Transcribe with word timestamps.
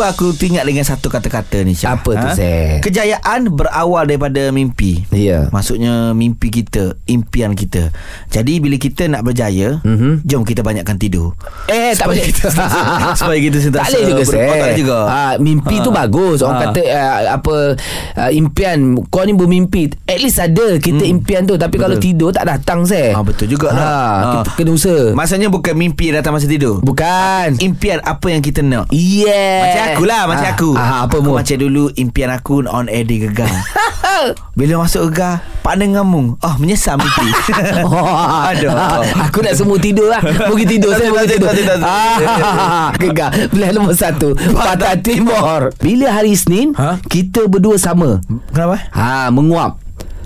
Tiba-tiba 0.00 0.16
aku 0.16 0.32
teringat 0.32 0.64
dengan 0.64 0.80
satu 0.82 1.06
kata-kata 1.06 1.60
ni 1.60 1.76
Syah. 1.76 1.92
Apa 1.92 2.16
tu, 2.16 2.28
Seh? 2.32 2.80
Kejayaan 2.80 3.52
berawal 3.52 4.08
daripada 4.08 4.48
mimpi 4.48 5.04
Ya. 5.12 5.52
Maksudnya 5.52 6.16
mimpi 6.16 6.48
kita 6.48 6.96
Impian 7.04 7.52
kita 7.52 7.92
Jadi 8.28 8.58
bila 8.58 8.80
kita 8.80 9.04
nak 9.06 9.20
berjaya 9.22 9.84
Mhm. 9.84 10.24
Jom 10.24 10.40
kita 10.40 10.64
banyakkan 10.64 10.96
tidur 10.96 11.36
Eh 11.66 11.92
tak 11.92 12.08
Supaya 12.08 12.16
boleh 12.16 12.24
kita 12.26 12.48
Supaya 13.20 13.38
kita 13.38 13.56
tak 13.58 13.62
sentiasa 13.62 13.92
boleh 13.92 14.08
juga 14.08 14.22
saya. 14.24 14.72
juga 14.72 14.98
Ha, 15.02 15.20
mimpi 15.36 15.76
tu 15.78 15.90
Ha. 15.90 15.96
bagus. 15.98 16.38
Orang 16.40 16.56
Ha. 16.56 16.64
kata 16.66 16.80
uh, 16.80 17.10
apa 17.34 17.54
uh, 18.16 18.30
impian 18.32 18.78
kau 19.04 19.20
ni 19.20 19.34
bermimpi. 19.34 19.92
At 20.06 20.16
least 20.16 20.40
ada 20.40 20.78
kita 20.78 21.04
impian 21.04 21.44
tu 21.44 21.56
tapi 21.56 21.76
kalau 21.76 22.00
tidur 22.00 22.32
tak 22.32 22.48
datang 22.48 22.88
saya. 22.88 23.12
Ah, 23.12 23.20
betul 23.20 23.46
juga 23.46 23.68
lah. 23.68 23.76
Ha, 23.76 23.92
Ah. 23.92 24.32
kita 24.38 24.48
kena 24.56 24.72
usaha. 24.72 25.12
Maksudnya 25.12 25.48
bukan 25.48 25.74
mimpi 25.74 26.08
datang 26.08 26.32
masa 26.32 26.46
tidur 26.46 26.80
Bukan. 26.80 27.60
Impian 27.60 28.00
apa 28.00 28.26
yang 28.26 28.40
kita 28.40 28.62
nak 28.62 28.88
Yeah. 28.88 29.60
Macam 29.60 29.84
aku 29.92 30.04
lah 30.04 30.22
Macam 30.26 30.46
Ah, 30.46 30.54
aku. 30.54 30.70
Ah, 30.76 30.98
apa 31.04 31.16
Aku 31.18 31.30
macam 31.32 31.56
dulu 31.56 31.84
Impian 31.94 32.30
aku 32.30 32.62
on 32.64 32.86
air 32.86 33.02
di 33.02 33.20
Gegar. 33.20 33.48
Bila 34.58 34.84
masuk 34.84 35.10
Gegar 35.10 35.40
Partner 35.60 36.00
ngamung 36.00 36.36
Oh 36.40 36.54
menyesal 36.56 36.96
mimpi. 36.96 37.28
Aduh. 38.48 38.72
Aku 39.28 39.40
nak 39.40 39.54
semua 39.56 39.76
tidur 39.76 40.08
lah. 40.08 40.20
Pergi 40.20 40.64
tidur 40.66 40.92
Saya 40.92 41.12
tak, 41.12 41.24
tidur. 41.28 41.48
Ah, 41.80 42.88
Gegar. 43.00 43.30
Pilihan 43.48 43.72
nombor 43.74 43.92
satu. 43.92 44.32
Patah 44.36 44.96
Timur. 45.00 45.72
Bila 45.76 46.12
hari 46.12 46.32
Isnin 46.32 46.72
Ha? 46.76 47.00
Kita 47.02 47.44
berdua 47.44 47.76
sama. 47.76 48.20
Kenapa? 48.52 48.78
Ha 48.92 49.28
menguap 49.28 49.79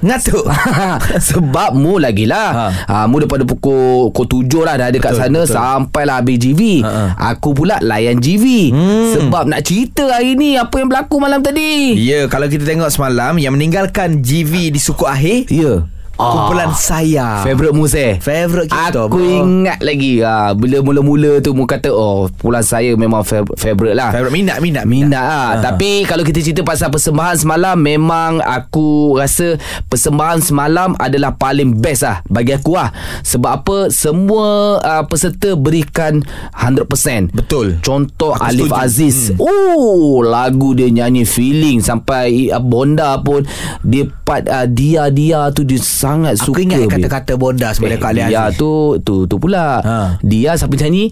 Ngatuk 0.04 0.44
Sebab 1.32 1.72
mu 1.72 1.96
lagi 1.96 2.24
lah 2.24 2.50
ha. 2.52 2.66
Ha. 2.84 2.94
Mu 3.06 3.18
daripada 3.18 3.42
pukul 3.42 4.12
Pukul 4.12 4.44
7 4.44 4.62
lah 4.62 4.74
Dah 4.76 4.86
ada 4.86 4.98
kat 4.98 5.10
Betul, 5.10 5.22
sana 5.22 5.40
betul. 5.40 5.54
Sampailah 5.54 6.16
habis 6.20 6.36
GV 6.38 6.60
Ha, 6.76 6.90
ha. 6.90 7.04
Aku 7.32 7.50
pula 7.50 7.80
layan 7.80 8.18
GV 8.18 8.44
Hmm. 8.66 9.10
Sebab 9.10 9.46
nak 9.46 9.62
cerita 9.62 10.04
hari 10.06 10.34
ni 10.34 10.54
Apa 10.54 10.76
yang 10.76 10.88
berlaku 10.88 11.16
malam 11.16 11.40
tadi 11.40 11.96
Ya 11.96 12.26
kalau 12.26 12.44
kita 12.44 12.62
tengok 12.62 12.88
semalam 12.88 13.34
Yang 13.34 13.52
meninggalkan 13.54 14.20
GV 14.20 14.68
di 14.68 14.78
suku 14.78 15.04
akhir 15.04 15.48
Ya 15.48 15.88
Kumpulan 16.14 16.70
saya. 16.70 17.42
Favorite 17.42 17.72
mu 17.72 17.84
saya 17.84 18.14
Favorite 18.16 18.68
kita 18.68 19.04
Aku 19.04 19.12
bro. 19.12 19.18
ingat 19.18 19.78
lagi 19.78 20.20
ha, 20.20 20.52
Bila 20.52 20.78
mula-mula 20.78 21.38
tu 21.38 21.50
Mu 21.50 21.64
kata 21.64 21.90
Oh 21.90 22.30
pulang 22.30 22.62
saya 22.62 22.94
memang 22.94 23.20
fav- 23.20 23.50
favorite 23.52 23.92
lah. 23.92 24.10
Favorite 24.10 24.30
minat 24.32 24.58
minat 24.58 24.84
Minat 24.84 25.18
lah 25.18 25.42
Ha. 25.50 25.62
Tapi 25.64 26.04
kalau 26.04 26.22
kita 26.22 26.38
cerita 26.38 26.62
pasal 26.62 26.88
persembahan 26.88 27.34
semalam 27.36 27.74
Memang 27.74 28.38
aku 28.38 29.16
rasa 29.16 29.58
Persembahan 29.84 30.38
semalam 30.38 30.94
adalah 30.96 31.34
paling 31.34 31.74
best 31.74 32.02
lah 32.02 32.22
Bagi 32.24 32.54
aku 32.54 32.72
lah. 32.72 32.94
Sebab 33.20 33.50
apa? 33.52 33.76
Semua 33.88 34.46
uh, 34.78 35.02
peserta 35.02 35.52
berikan 35.52 36.22
100% 36.54 37.34
Betul. 37.34 37.80
Contoh 37.80 38.32
Aku 38.32 38.44
Alif 38.44 38.70
setuju. 38.70 38.78
Aziz. 38.78 39.16
Hmm. 39.30 39.42
Oh 39.42 40.22
Lagu 40.22 40.72
dia 40.72 40.86
nyanyi 40.86 41.24
feeling 41.24 41.80
Sampai 41.80 42.48
uh, 42.48 42.58
Bonda 42.58 43.18
pun 43.18 43.42
Dia 43.80 44.06
part 44.22 44.46
uh, 44.46 44.64
Dia-dia 44.64 45.50
tu 45.50 45.62
Dia 45.62 45.82
sangat 46.04 46.34
Aku 46.36 46.52
suka 46.52 46.60
ingat 46.60 46.84
babe. 46.84 46.92
kata-kata 46.92 47.32
bonda 47.34 47.72
kau 47.72 47.86
Eh, 47.86 47.96
Alih 47.96 48.24
dia 48.26 48.44
Aziz. 48.46 48.56
tu 48.56 48.72
Tu 49.00 49.24
tu 49.24 49.36
pula. 49.36 49.80
Ha. 49.80 49.96
Dia 50.20 50.52
siapa 50.52 50.76
nyanyi. 50.76 51.08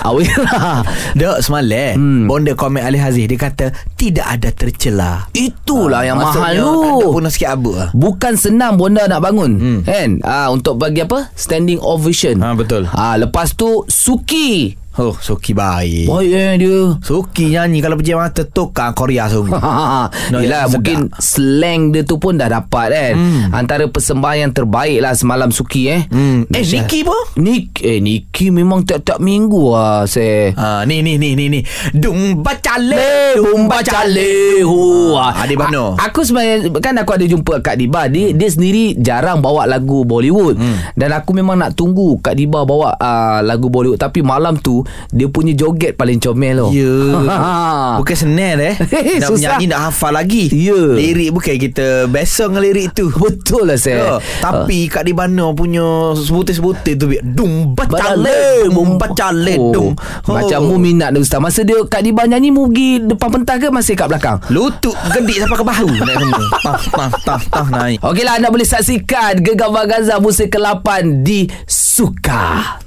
Awira 0.00 0.86
Dok 1.12 1.38
semalam 1.40 1.94
Hmm. 1.96 2.22
Bonda 2.24 2.52
komen 2.52 2.80
Ali 2.80 2.96
Aziz 2.96 3.24
Dia 3.24 3.36
kata 3.36 3.66
Tidak 3.92 4.22
ada 4.22 4.48
tercela. 4.48 5.26
Itulah 5.32 6.02
yang 6.02 6.16
mahal 6.16 6.34
Maksudnya, 6.36 6.62
tu 6.62 6.72
Ada 6.94 7.06
bonus 7.08 7.32
sikit 7.32 7.50
apa 7.52 7.70
lah 7.72 7.88
Bukan 7.92 8.32
senang 8.34 8.74
bonda 8.74 9.04
nak 9.04 9.20
bangun 9.20 9.52
Hmm. 9.56 9.80
Kan? 9.82 10.20
Ah, 10.20 10.48
Untuk 10.48 10.76
bagi 10.76 11.00
apa? 11.00 11.32
Standing 11.32 11.78
ovation. 11.78 12.38
Ha, 12.38 12.52
betul. 12.52 12.86
ah, 12.86 13.16
Lepas 13.16 13.52
tu 13.52 13.82
Suki 13.86 14.76
Oh 14.96 15.12
Suki 15.14 15.52
baik. 15.52 16.08
Baik 16.08 16.30
eh 16.30 16.52
dia. 16.56 16.78
Suki 16.98 17.52
nyanyi 17.52 17.78
Kalau 17.78 17.94
pejam 17.94 18.16
mata 18.16 18.42
Tukar 18.42 18.90
Korea 18.90 19.28
sungguh 19.28 19.52
No, 20.32 20.40
Yelah 20.40 20.72
mungkin 20.72 21.12
Slang 21.14 21.92
dia 21.92 22.00
tu 22.00 22.16
pun 22.16 22.34
dah 22.34 22.48
dapat 22.48 22.86
kan? 22.88 23.12
Hmm. 23.12 23.52
Antara 23.52 23.84
persembahan 23.84 24.38
yang 24.40 24.52
terbaik 24.52 24.98
lah 24.98 25.12
Semalam 25.12 25.52
Suki 25.52 25.92
eh. 25.92 26.08
Hmm. 26.08 26.48
Eh. 26.48 26.64
Niki 26.64 27.04
pun 27.04 27.12
Nik, 27.36 27.76
Eh 27.78 28.00
Niki 28.00 28.48
memang 28.48 28.82
tiap-tiap 28.82 29.20
minggu 29.20 29.68
lah 29.68 30.04
Saya 30.04 30.56
Ah, 30.56 30.80
ni 30.82 31.00
ni 31.00 31.16
ni 31.16 31.36
ni 31.36 31.50
ni. 31.50 31.60
Dung 31.92 32.40
bacale, 32.40 33.36
Dung 33.36 33.68
bacale 33.68 34.64
Ah, 35.14 35.44
Adik 35.44 35.60
Bano. 35.60 35.92
A- 35.92 36.08
Aku 36.08 36.22
sebenarnya 36.22 36.72
Kan 36.78 36.96
aku 36.96 37.12
ada 37.12 37.26
jumpa 37.26 37.60
Kak 37.60 37.76
Diba. 37.76 38.08
Dia, 38.08 38.32
dia 38.32 38.48
sendiri 38.48 38.96
jarang 38.96 39.42
bawa 39.42 39.66
lagu 39.66 40.02
Bollywood. 40.02 40.56
Hmm. 40.56 40.78
Dan 40.94 41.12
aku 41.12 41.34
memang 41.34 41.58
nak 41.58 41.74
tunggu 41.74 42.16
Kak 42.16 42.32
Diba 42.32 42.62
bawa 42.62 42.94
uh, 42.94 43.38
lagu 43.42 43.68
Bollywood. 43.68 43.98
Tapi 43.98 44.22
malam 44.22 44.56
tu 44.56 44.85
Dia 45.12 45.26
punya 45.30 45.52
joget 45.52 45.94
paling 45.94 46.18
comel 46.18 46.54
loh 46.58 46.70
Ya. 46.72 46.92
Bukan 48.00 48.16
senang 48.16 48.58
eh. 48.60 48.74
nak 49.22 49.30
Susah. 49.30 49.56
menyanyi 49.56 49.66
nak 49.70 49.80
hafal 49.90 50.12
lagi. 50.12 50.50
Ya. 50.52 50.76
Lirik 50.76 51.30
bukan 51.36 51.56
kita 51.56 52.10
besok 52.10 52.52
dengan 52.52 52.62
lirik 52.66 52.88
tu. 52.92 53.08
Betul 53.12 53.68
lah 53.68 53.74
Ya, 53.76 53.82
saya 53.82 54.04
tapi 54.40 54.88
Kak 54.88 55.04
Dibana 55.04 55.52
punya 55.52 56.16
sebutir-sebutir 56.16 56.96
tu. 56.96 57.12
Dung 57.22 57.76
bacale, 57.76 58.66
mum 58.72 58.96
bacale 58.96 59.60
oh, 59.60 59.72
dung. 59.72 59.92
Macam 60.26 60.60
mu 60.66 60.76
minat 60.80 61.12
dia 61.14 61.20
Ustaz 61.22 61.38
Masa 61.38 61.62
dia 61.62 61.78
Kak 61.86 62.02
Diba 62.02 62.26
nyanyi 62.26 62.50
Mu 62.50 62.68
pergi 62.70 63.02
depan 63.02 63.28
pentas 63.30 63.56
ke 63.62 63.68
Masih 63.70 63.94
kat 63.94 64.06
belakang 64.10 64.36
Lutut 64.50 64.94
gedik 65.14 65.42
sampai 65.42 65.56
ke 65.58 65.64
bahu 65.64 65.88
naik 65.88 66.16
semua. 66.18 66.40
Tah 66.66 66.80
tah 66.92 67.10
tah 67.22 67.42
tah 67.46 67.66
naik. 67.70 67.98
Okeylah 68.02 68.34
anda 68.38 68.48
boleh 68.50 68.66
saksikan 68.66 69.40
Gegar 69.42 69.70
Bagaza 69.70 70.18
musim 70.18 70.50
ke-8 70.50 71.22
di 71.22 71.46
Suka. 71.66 72.78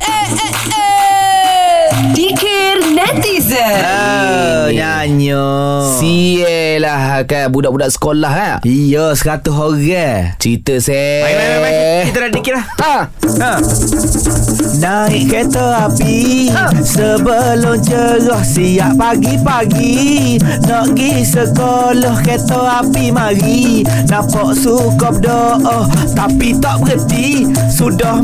Dikir 2.15 2.95
netizen 3.49 3.81
Ah, 3.83 4.69
nyanyi. 4.69 5.33
Sielah 5.97 7.25
kan 7.25 7.49
budak-budak 7.49 7.89
sekolah 7.89 8.31
kan. 8.31 8.55
Iya, 8.63 9.17
seratus 9.17 9.53
orang. 9.53 10.37
Cerita 10.37 10.77
saya. 10.77 11.25
Baik, 11.25 11.35
baik, 11.35 11.49
baik, 11.49 11.61
baik. 11.63 12.03
Kita 12.05 12.17
dah 12.19 12.29
dikir 12.31 12.53
lah. 12.53 12.65
Ha. 12.79 12.95
Ha. 13.39 13.51
Naik 14.79 15.27
kereta 15.27 15.91
api 15.91 16.47
Sebelum 16.83 17.83
cerah 17.83 18.43
siap 18.43 18.95
pagi-pagi 18.95 20.39
Nak 20.63 20.95
pergi 20.95 21.27
sekolah 21.27 22.15
kereta 22.23 22.83
api 22.83 23.11
mari 23.11 23.83
Nampak 24.07 24.55
suka 24.55 25.11
berdoa 25.11 25.87
Tapi 26.15 26.55
tak 26.63 26.79
berhenti 26.79 27.47
Sudah 27.67 28.23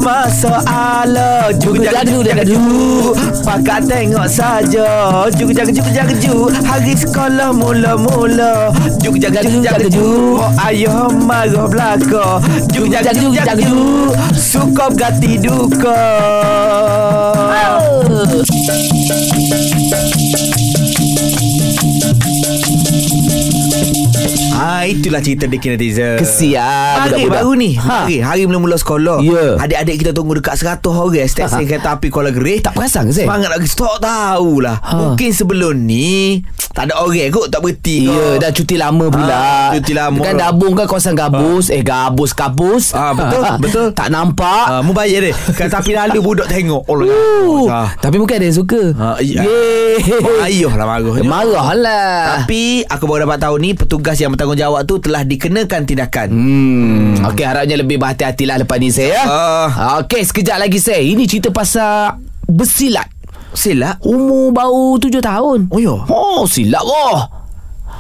jaga 1.83 2.01
juk 2.07 2.23
jaga 2.23 2.43
juk 2.47 3.13
Pakat 3.43 3.87
tengok 3.91 4.27
saja 4.31 4.87
Juk 5.15 5.55
jaga 5.55 5.71
juk 5.71 5.87
jaga 5.95 6.13
juk 6.19 6.51
Hari 6.67 6.91
sekolah 6.91 7.55
mula-mula. 7.55 8.75
Juk 8.99 9.15
jaga 9.15 9.39
juk 9.39 9.63
jaga 9.63 9.87
juk 9.87 10.35
Mak 10.35 10.59
ayah 10.67 11.07
marah 11.23 11.67
belaka. 11.71 12.43
Juk 12.75 12.91
jaga 12.91 13.15
juk 13.15 13.31
jaga 13.31 13.55
juk 13.55 14.11
Suka 14.35 14.91
berganti 14.91 15.39
duka. 15.39 15.99
Ah 17.55 17.79
itulah 24.87 25.19
cerita 25.19 25.45
Deki 25.45 25.67
Netizen. 25.69 26.15
Kesian 26.17 26.61
Hari 26.61 27.11
budak-budak. 27.19 27.33
baru 27.35 27.51
ni 27.53 27.71
Ha. 27.75 27.87
Hari 28.01 28.15
Hari 28.19 28.41
mula-mula 28.45 28.75
sekolah 28.75 29.19
Ya. 29.19 29.57
Adik-adik 29.57 29.95
kita 29.99 30.11
tunggu 30.11 30.35
dekat 30.35 30.55
100 30.55 30.85
orang 30.85 31.25
Stesen 31.25 31.57
Ha. 31.57 31.65
kereta 31.65 31.89
api 31.91 32.07
Kuala 32.07 32.29
Gerih 32.29 32.59
Tak 32.59 32.73
perasan 32.73 33.07
ke 33.07 33.13
saya? 33.13 33.25
Semangat 33.25 33.49
lagi 33.51 33.67
Tak 33.67 33.97
tahulah 33.99 34.77
Ha. 34.77 34.93
Mungkin 34.95 35.29
sebelum 35.29 35.75
ni 35.77 36.41
Tak 36.75 36.91
ada 36.91 36.99
orang 36.99 37.31
kot 37.31 37.47
Tak 37.47 37.63
berhenti 37.63 38.03
Ya, 38.03 38.35
kot. 38.35 38.43
dah 38.43 38.51
cuti 38.51 38.75
lama 38.75 39.05
pula. 39.07 39.31
Ah, 39.31 39.67
cuti 39.71 39.95
lama. 39.95 40.19
Kan 40.19 40.35
Dabung 40.35 40.75
kan 40.75 40.85
kawasan 40.85 41.15
gabus. 41.15 41.71
Eh, 41.71 41.79
gabus 41.79 42.35
kabus. 42.35 42.91
Ah, 42.91 43.15
betul, 43.15 43.41
betul. 43.63 43.87
tak 43.95 44.11
nampak. 44.11 44.65
Ah, 44.67 44.81
mu 44.83 44.91
bayar 44.91 45.23
dia 45.23 45.31
Kereta 45.31 45.79
api 45.79 45.95
lalu 45.95 46.19
budak 46.19 46.45
tengok 46.45 46.83
Oh 46.91 46.99
lah 46.99 47.07
Uh, 47.07 47.65
ah. 47.71 47.89
Tapi 47.95 48.19
mungkin 48.19 48.35
ada 48.35 48.45
yang 48.45 48.57
suka. 48.57 48.91
Ah, 48.93 49.15
iya. 49.17 49.39
Yeay. 49.41 50.03
Ayuh 50.43 50.69
lah 50.69 50.83
marah 50.83 51.15
Marah 51.23 51.67
lah. 51.73 52.13
Tapi 52.37 52.83
Aku 52.85 53.07
baru 53.07 53.23
dapat 53.23 53.39
tahu 53.39 53.55
ni 53.55 53.71
Petugas 53.71 54.19
yang 54.19 54.35
bertanggungjawab 54.35 54.83
tu 54.83 54.99
Telah 54.99 55.23
dikenakan 55.23 55.81
tindakan 55.81 56.27
Hmm. 56.27 57.23
Okey, 57.25 57.41
harapnya 57.41 57.79
lebih 57.79 57.95
berhati-hatilah 57.95 58.59
lepas 58.59 58.75
ni 58.75 58.91
saya. 58.91 59.23
Ah. 59.23 60.03
Okey, 60.03 60.21
sekejap 60.21 60.59
lagi 60.59 60.77
saya. 60.77 60.99
Ini 60.99 61.23
cerita 61.23 61.49
pasal 61.49 62.19
bersilat. 62.45 63.14
Silap 63.55 63.97
Umur 64.01 64.51
baru 64.51 64.99
tujuh 64.99 65.19
tahun. 65.19 65.67
Oh, 65.67 65.79
ya? 65.79 65.95
Oh, 66.05 66.43
silap 66.45 66.83
oh. 66.83 67.23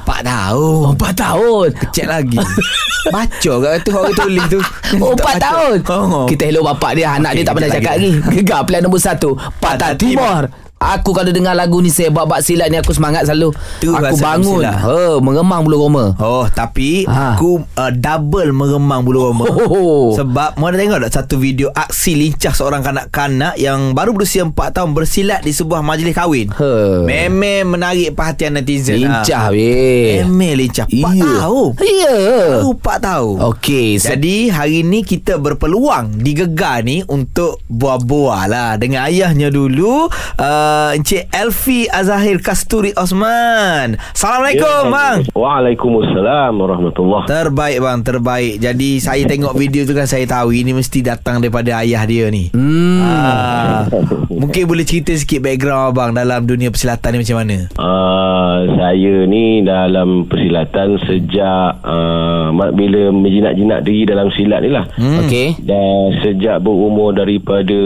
4 0.05 0.21
tahun 0.21 0.93
Empat 0.93 1.13
tahun. 1.17 1.67
Cek 1.89 2.05
lagi 2.05 2.37
Baca 3.13 3.51
kat 3.59 3.75
tu 3.81 3.91
Orang 3.91 4.13
tulis 4.13 4.43
tu 4.47 4.59
Oh, 4.97 5.13
empat 5.13 5.35
tahun. 5.37 5.77
oh. 5.87 6.25
Kita 6.25 6.45
hello 6.45 6.61
bapak 6.63 6.93
dia. 6.93 7.17
Anak 7.17 7.33
Okey, 7.33 7.37
dia 7.37 7.45
tak 7.45 7.53
pernah 7.57 7.71
cakap 7.71 7.93
lagi. 7.97 8.11
lagi. 8.13 8.33
Gegar 8.35 8.61
pilihan 8.63 8.83
nombor 8.83 9.01
satu. 9.01 9.29
Patah 9.57 9.93
Timur. 9.93 10.41
Aku 10.87 11.11
kalau 11.11 11.29
dengar 11.29 11.51
lagu 11.51 11.79
ni 11.79 11.89
Saya 11.89 12.09
bab-bab 12.09 12.39
silat 12.39 12.69
ni 12.69 12.77
Aku 12.77 12.91
semangat 12.91 13.25
selalu. 13.25 13.49
Tu 13.79 13.89
Aku 13.89 14.15
bangun. 14.15 14.61
ha, 14.61 15.17
Mengemang 15.17 15.61
bulu 15.61 15.81
roma. 15.81 16.13
Oh 16.17 16.45
tapi 16.47 17.03
Ha. 17.05 17.33
Aku 17.33 17.63
uh, 17.71 17.91
double 17.91 18.49
meremang 18.51 19.01
bulu 19.01 19.25
roma. 19.25 19.45
Oh. 19.65 20.13
Sebab 20.13 20.55
Mu 20.55 20.67
ada 20.67 20.77
tengok 20.77 20.99
tak 21.01 21.13
Satu 21.15 21.35
video 21.35 21.69
aksi 21.69 22.13
lincah 22.13 22.51
Seorang 22.51 22.81
kanak-kanak 22.81 23.55
Yang 23.55 23.91
baru 23.91 24.11
berusia 24.11 24.43
4 24.43 24.53
tahun 24.53 24.91
Bersilat 24.91 25.41
di 25.41 25.51
sebuah 25.51 25.81
majlis 25.81 26.13
kahwin. 26.13 26.51
Ha. 26.51 27.01
Memang 27.01 27.33
menarik 27.71 28.13
perhatian 28.13 28.53
netizen. 28.53 28.99
Lincah 28.99 29.49
ha. 29.49 29.51
weh. 29.51 30.21
Memang 30.21 30.53
lincah. 30.55 30.85
4 30.85 30.93
Iya. 30.93 31.31
tahun? 31.39 31.69
Ya 31.81 32.17
Baru 32.53 32.71
4 32.75 32.97
tahun. 33.01 33.35
Okey 33.49 33.87
so, 33.97 34.05
Jadi 34.07 34.35
hari 34.47 34.83
ni 34.83 35.01
kita 35.01 35.37
berpeluang 35.37 36.19
di 36.19 36.31
Gegar 36.35 36.83
ni 36.83 37.01
untuk 37.05 37.63
buah-buah 37.65 38.43
lah. 38.45 38.71
Dengan 38.75 39.07
ayahnya 39.07 39.47
dulu 39.47 40.07
uh, 40.35 40.74
Encik 40.95 41.27
Elfi 41.31 41.87
Azahir 41.89 42.39
Kasturi 42.39 42.91
Osman. 42.95 43.99
Assalamualaikum 44.15 44.63
Ya, 44.87 44.91
bang. 44.91 45.17
Waalaikumsalam 45.35 46.53
warahmatullahi 46.55 47.27
Terbaik 47.27 47.77
bang, 47.83 47.99
terbaik. 48.03 48.53
Jadi 48.59 48.89
saya 49.03 49.23
tengok 49.27 49.53
video 49.55 49.83
tu 49.83 49.91
kan 49.91 50.07
saya 50.07 50.23
tahu 50.23 50.55
ini 50.55 50.71
mesti 50.71 51.03
datang 51.03 51.43
daripada 51.43 51.83
ayah 51.83 52.03
dia 52.07 52.29
ni. 52.31 52.53
hmm. 52.55 52.94
Ah, 53.25 53.81
mungkin 54.29 54.69
boleh 54.69 54.85
cerita 54.85 55.11
sikit 55.17 55.41
background 55.41 55.95
abang 55.95 56.11
dalam 56.13 56.45
dunia 56.45 56.69
persilatan 56.69 57.17
ni 57.17 57.17
macam 57.25 57.37
mana? 57.41 57.57
Uh, 57.75 58.57
saya 58.77 59.15
ni 59.25 59.65
dalam 59.65 60.29
persilatan 60.29 61.01
sejak 61.09 61.81
uh, 61.81 62.53
bila 62.53 63.09
menjinak-jinak 63.09 63.81
diri 63.81 64.05
dalam 64.05 64.29
silat 64.37 64.61
ni 64.61 64.69
lah. 64.69 64.85
Hmm. 64.93 65.25
Okey 65.25 65.57
Dan 65.65 66.21
sejak 66.21 66.61
berumur 66.61 67.17
daripada 67.17 67.79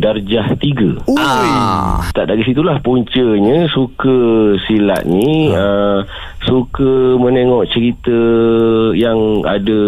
darjah 0.00 0.56
3. 0.56 1.04
Ui. 1.06 1.20
Ah. 1.20 2.08
Tak 2.16 2.32
dari 2.32 2.42
situlah 2.48 2.80
puncanya 2.80 3.68
suka 3.70 4.56
silat 4.64 5.04
ni 5.04 5.52
uh, 5.52 6.00
suka 6.42 6.90
menengok 7.16 7.64
cerita 7.66 8.18
yang 8.92 9.14
ada 9.42 9.80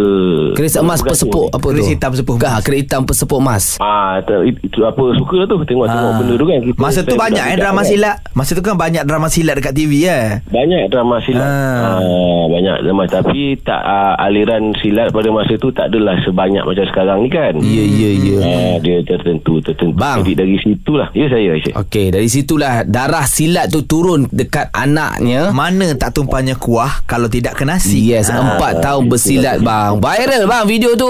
Keris 0.55 0.77
emas 0.77 1.01
ni. 1.01 1.11
Apa 1.51 1.67
Keris 1.67 1.83
tu 1.83 1.91
hitam 1.91 2.11
pesepuk 2.11 2.37
Kah, 2.37 2.53
emas. 2.53 2.63
Keris 2.63 2.81
hitam 2.81 3.03
pesepuk 3.03 3.39
emas 3.39 3.65
Ah, 3.77 4.19
ter, 4.21 4.39
itu 4.47 4.81
apa 4.81 5.03
suka 5.15 5.39
tu 5.45 5.55
tengok-tengok 5.61 5.85
Ah. 6.07 6.17
benda 6.17 6.35
tu 6.35 6.47
kan. 6.47 6.59
Kita 6.61 6.79
Masa 6.79 7.01
tu 7.03 7.15
banyak 7.15 7.45
eh 7.45 7.57
drama 7.57 7.81
kan. 7.81 7.87
silat. 7.87 8.17
Masa 8.33 8.51
tu 8.53 8.63
kan 8.63 8.75
banyak 8.75 9.03
drama 9.03 9.27
silat 9.27 9.55
dekat 9.57 9.73
TV 9.73 9.93
eh. 10.05 10.41
Banyak 10.47 10.89
drama 10.89 11.19
silat. 11.21 11.43
Ah. 11.43 11.99
Ah. 11.99 12.45
banyak 12.47 12.77
drama 12.81 13.03
tapi 13.05 13.59
tak 13.59 13.81
uh, 13.81 14.15
aliran 14.21 14.71
silat 14.79 15.11
pada 15.11 15.29
masa 15.29 15.57
tu 15.57 15.71
tak 15.71 15.89
adalah 15.89 16.15
sebanyak 16.23 16.63
macam 16.63 16.85
sekarang 16.87 17.19
ni 17.21 17.29
kan. 17.29 17.53
Ya 17.59 17.83
ya 17.83 18.11
ya 18.13 18.37
Ah, 18.41 18.75
dia 18.79 19.03
tertentu 19.03 19.59
tertentu. 19.59 19.91
Bang. 19.93 20.23
Jadi 20.23 20.33
dari 20.37 20.57
situlah. 20.57 21.09
Ya 21.13 21.27
saya. 21.27 21.57
Okey, 21.77 22.11
dari 22.11 22.27
situlah 22.27 22.83
darah 22.85 23.25
silat 23.25 23.69
tu 23.69 23.83
turun 23.83 24.27
dekat 24.29 24.71
anaknya. 24.71 25.51
Mana 25.51 25.91
tak 25.95 26.15
tumpahnya 26.45 26.61
kuah 26.61 26.93
kalau 27.09 27.25
tidak 27.33 27.57
ke 27.57 27.65
nasi. 27.65 28.13
Yes, 28.13 28.29
empat 28.29 28.85
tahun 28.85 29.09
bersilat 29.09 29.65
bang. 29.65 29.97
Viral 29.97 30.45
bang 30.45 30.65
video 30.69 30.93
tu. 30.93 31.09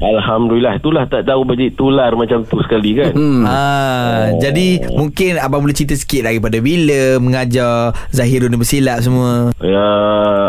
Alhamdulillah 0.00 0.80
itulah 0.80 1.04
tak 1.04 1.28
tahu 1.28 1.44
bajik 1.44 1.76
tular 1.76 2.16
macam 2.16 2.48
tu 2.48 2.56
sekali 2.64 2.96
kan. 2.96 3.12
Hmm. 3.12 3.44
Ah, 3.44 4.32
jadi 4.40 4.88
mungkin 4.96 5.36
abang 5.36 5.60
boleh 5.60 5.76
cerita 5.76 5.92
sikit 5.92 6.24
daripada 6.24 6.56
bila 6.64 7.20
mengajar 7.20 7.92
Zahirul 8.08 8.48
ni 8.48 8.56
bersilat 8.56 9.04
semua. 9.04 9.52
Ya, 9.60 9.88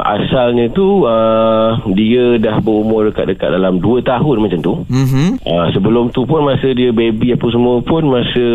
asalnya 0.08 0.72
tu 0.72 1.04
uh, 1.04 1.76
dia 1.92 2.40
dah 2.40 2.64
berumur 2.64 3.12
dekat-dekat 3.12 3.52
dalam 3.52 3.84
2 3.84 4.00
tahun 4.08 4.36
macam 4.40 4.60
tu. 4.64 4.74
Mhm. 4.88 5.44
Uh, 5.44 5.68
sebelum 5.76 6.16
tu 6.16 6.24
pun 6.24 6.48
masa 6.48 6.72
dia 6.72 6.96
baby 6.96 7.36
apa 7.36 7.52
semua 7.52 7.84
pun 7.84 8.08
masa 8.08 8.46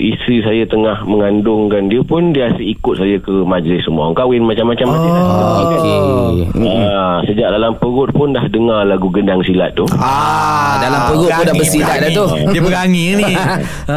isteri 0.00 0.40
saya 0.40 0.64
tengah 0.64 1.04
mengandungkan 1.04 1.92
dia 1.92 2.00
pun 2.00 2.32
dia 2.32 2.48
asyik 2.48 2.80
ikut 2.80 2.94
saya 2.96 3.16
ke 3.20 3.44
majlis 3.44 3.84
semua 3.84 4.08
orang 4.08 4.16
kahwin 4.16 4.46
macam-macam 4.46 4.86
majlis 4.86 5.25
Okey. 5.26 6.48
Ah, 6.86 7.18
sejak 7.22 7.48
dalam 7.50 7.76
perut 7.76 8.10
pun 8.10 8.30
dah 8.30 8.44
dengar 8.46 8.84
lagu 8.84 9.08
gendang 9.08 9.40
silat 9.40 9.72
tu. 9.72 9.84
Ah, 9.92 10.78
dalam 10.78 11.00
perut 11.06 11.28
pun 11.28 11.42
dah 11.42 11.46
berani, 11.46 11.60
bersilat 11.60 11.96
dah 11.96 12.10
berani. 12.10 12.16
tu. 12.16 12.24
Dia 12.48 12.60
berangi 12.60 13.06
ni. 13.14 13.32
ha, 13.32 13.54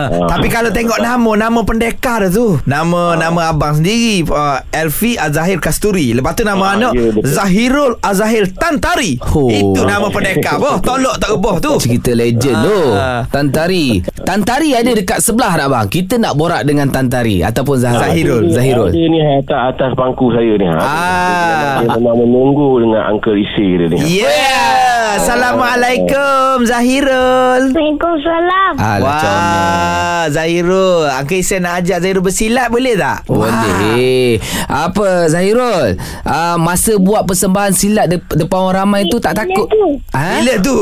tapi 0.31 0.47
kalau 0.47 0.69
tengok 0.69 0.99
nama 0.99 1.31
nama 1.39 1.59
pendekar 1.61 2.17
dah 2.21 2.31
tu. 2.31 2.57
Nama 2.63 3.01
nama 3.15 3.41
abang 3.49 3.75
sendiri 3.75 4.23
uh, 4.25 4.59
Elfi 4.69 5.15
Azahir 5.15 5.57
Kasturi. 5.57 6.11
Lepas 6.11 6.33
tu 6.33 6.43
nama 6.43 6.61
Ah, 6.61 6.75
anak 6.75 6.91
ya, 6.93 7.09
betul. 7.09 7.23
Zahirul 7.25 7.93
Azahir 7.99 8.45
Tantari. 8.51 9.17
Oh. 9.29 9.47
Itu 9.47 9.81
nama 9.81 10.07
pendekar. 10.07 10.57
Boh, 10.57 10.77
tolok 10.85 11.15
tak 11.17 11.29
reboh 11.31 11.55
tu. 11.57 11.73
Cerita 11.79 12.11
legend 12.11 12.57
tu 12.59 12.79
Ah. 12.91 13.23
Tantari 13.25 14.01
Tantari 14.19 14.71
ada 14.71 14.91
dekat 14.91 15.19
sebelah 15.19 15.55
tak 15.55 15.67
bang 15.67 15.87
Kita 15.87 16.15
nak 16.15 16.33
borak 16.33 16.61
dengan 16.61 16.89
Tantari 16.89 17.39
Ataupun 17.39 17.75
Zah- 17.75 17.95
Zahirul. 17.97 18.49
Zahirul 18.49 18.89
Dia 18.89 19.07
ni 19.07 19.19
atas, 19.19 19.73
atas 19.73 19.91
pangku 19.93 20.29
saya 20.29 20.53
ni. 20.53 20.65
Ha. 20.65 20.75
Ah. 20.75 21.18
Dia 21.19 21.91
memang 21.91 22.17
menunggu 22.17 22.79
dengan 22.79 23.01
Uncle 23.09 23.35
Isi 23.35 23.67
dia 23.75 23.87
ni. 23.87 23.97
Yeah. 24.19 25.19
Assalamualaikum 25.19 26.63
Zahirul. 26.63 27.73
Waalaikumsalam. 27.73 28.73
Alah 28.77 29.01
Wah, 29.01 30.23
Zahirul. 30.29 31.09
Uncle 31.09 31.37
Isen 31.37 31.61
nak 31.61 31.81
ajak 31.81 31.97
Zahirul 31.99 32.21
bersilat 32.21 32.69
boleh 32.69 32.93
tak? 32.93 33.25
Boleh 33.25 34.37
Apa 34.65 35.25
Zahirul 35.27 35.97
uh, 36.21 36.55
Masa 36.57 36.95
buat 36.95 37.25
persembahan 37.25 37.71
silat 37.71 38.05
dep- 38.07 38.29
Depan 38.31 38.59
orang 38.61 38.77
ramai 38.85 39.01
tu 39.05 39.17
Tak 39.17 39.33
takut 39.35 39.65
tu. 39.65 39.97
ha? 40.11 40.37
Bila 40.37 40.53
tu? 40.59 40.77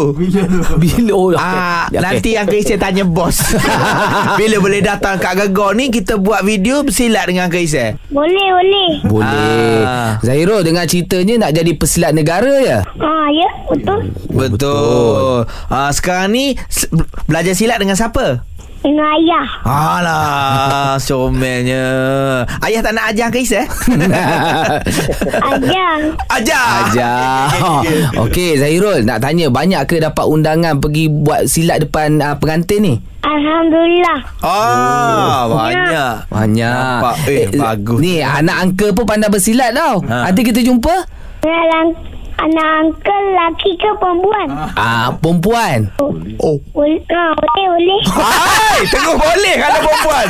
Bila 0.75 1.11
oh, 1.15 1.31
okay. 1.31 1.39
Ah, 1.39 1.87
Okay. 1.87 2.03
nanti 2.03 2.29
Uncle 2.35 2.57
Isen 2.57 2.77
tanya 2.77 3.03
bos. 3.03 3.55
Bila 4.39 4.59
boleh 4.59 4.81
datang 4.81 5.15
kat 5.15 5.33
Gegar 5.37 5.71
ni 5.71 5.87
kita 5.87 6.17
buat 6.17 6.43
video 6.43 6.83
bersilat 6.83 7.25
dengan 7.25 7.47
Uncle 7.47 7.63
Isen. 7.63 7.95
Boleh, 8.09 8.47
boleh. 8.51 8.89
Boleh 9.07 9.79
Ah. 9.79 10.19
Zahirul 10.27 10.59
dengan 10.67 10.83
ceritanya 10.83 11.47
Nak 11.47 11.55
jadi 11.55 11.71
pesilat 11.79 12.11
negara 12.11 12.51
ya 12.59 12.79
Ah, 12.99 13.27
ya, 13.31 13.49
betul. 13.71 13.99
Betul. 14.31 15.43
Ah, 15.67 15.91
sekarang 15.91 16.31
ni 16.31 16.55
belajar 17.27 17.51
silat 17.55 17.79
dengan 17.79 17.95
siapa? 17.95 18.43
Dengan 18.81 19.07
ayah. 19.17 19.47
Alah, 19.65 20.95
comelnya. 21.07 21.85
Ayah 22.61 22.81
tak 22.85 22.93
nak 22.93 23.11
ajar 23.11 23.27
Uncle 23.27 23.43
Isen? 23.43 23.65
Ajar. 25.47 25.97
ajar. 26.29 26.67
Ajar 26.87 27.49
Okey 28.23 28.59
Zahirul 28.59 29.03
Nak 29.03 29.19
tanya 29.23 29.47
Banyak 29.49 29.83
ke 29.89 29.97
dapat 29.99 30.25
undangan 30.27 30.79
Pergi 30.79 31.09
buat 31.09 31.49
silat 31.49 31.87
depan 31.87 32.19
uh, 32.21 32.35
pengantin 32.37 32.79
ni 32.83 32.95
Alhamdulillah. 33.27 34.19
Ah, 34.39 35.51
banyak. 35.51 36.31
Banyak 36.31 36.71
Nampak. 36.71 37.15
Eh, 37.27 37.51
bagus. 37.51 37.99
Ni 37.99 38.23
anak 38.23 38.55
uncle 38.63 38.95
pun 38.95 39.03
pandai 39.03 39.27
bersilat 39.27 39.75
tau 39.75 39.99
Ha. 40.07 40.31
Nanti 40.31 40.47
kita 40.47 40.63
jumpa 40.63 40.95
Dengan 41.43 41.91
anak 42.37 42.69
uncle 42.85 43.25
laki 43.33 43.71
ke 43.77 43.89
perempuan? 43.97 44.47
Ah, 44.77 45.09
Perempuan 45.17 45.89
Oh. 46.37 46.61
Boleh, 46.71 47.01
ah, 47.09 47.33
boleh, 47.33 47.65
boleh. 47.73 48.01
Hai, 48.21 48.79
tengok 48.85 49.15
boleh 49.17 49.55
kalau 49.57 49.79
perempuan. 49.81 50.27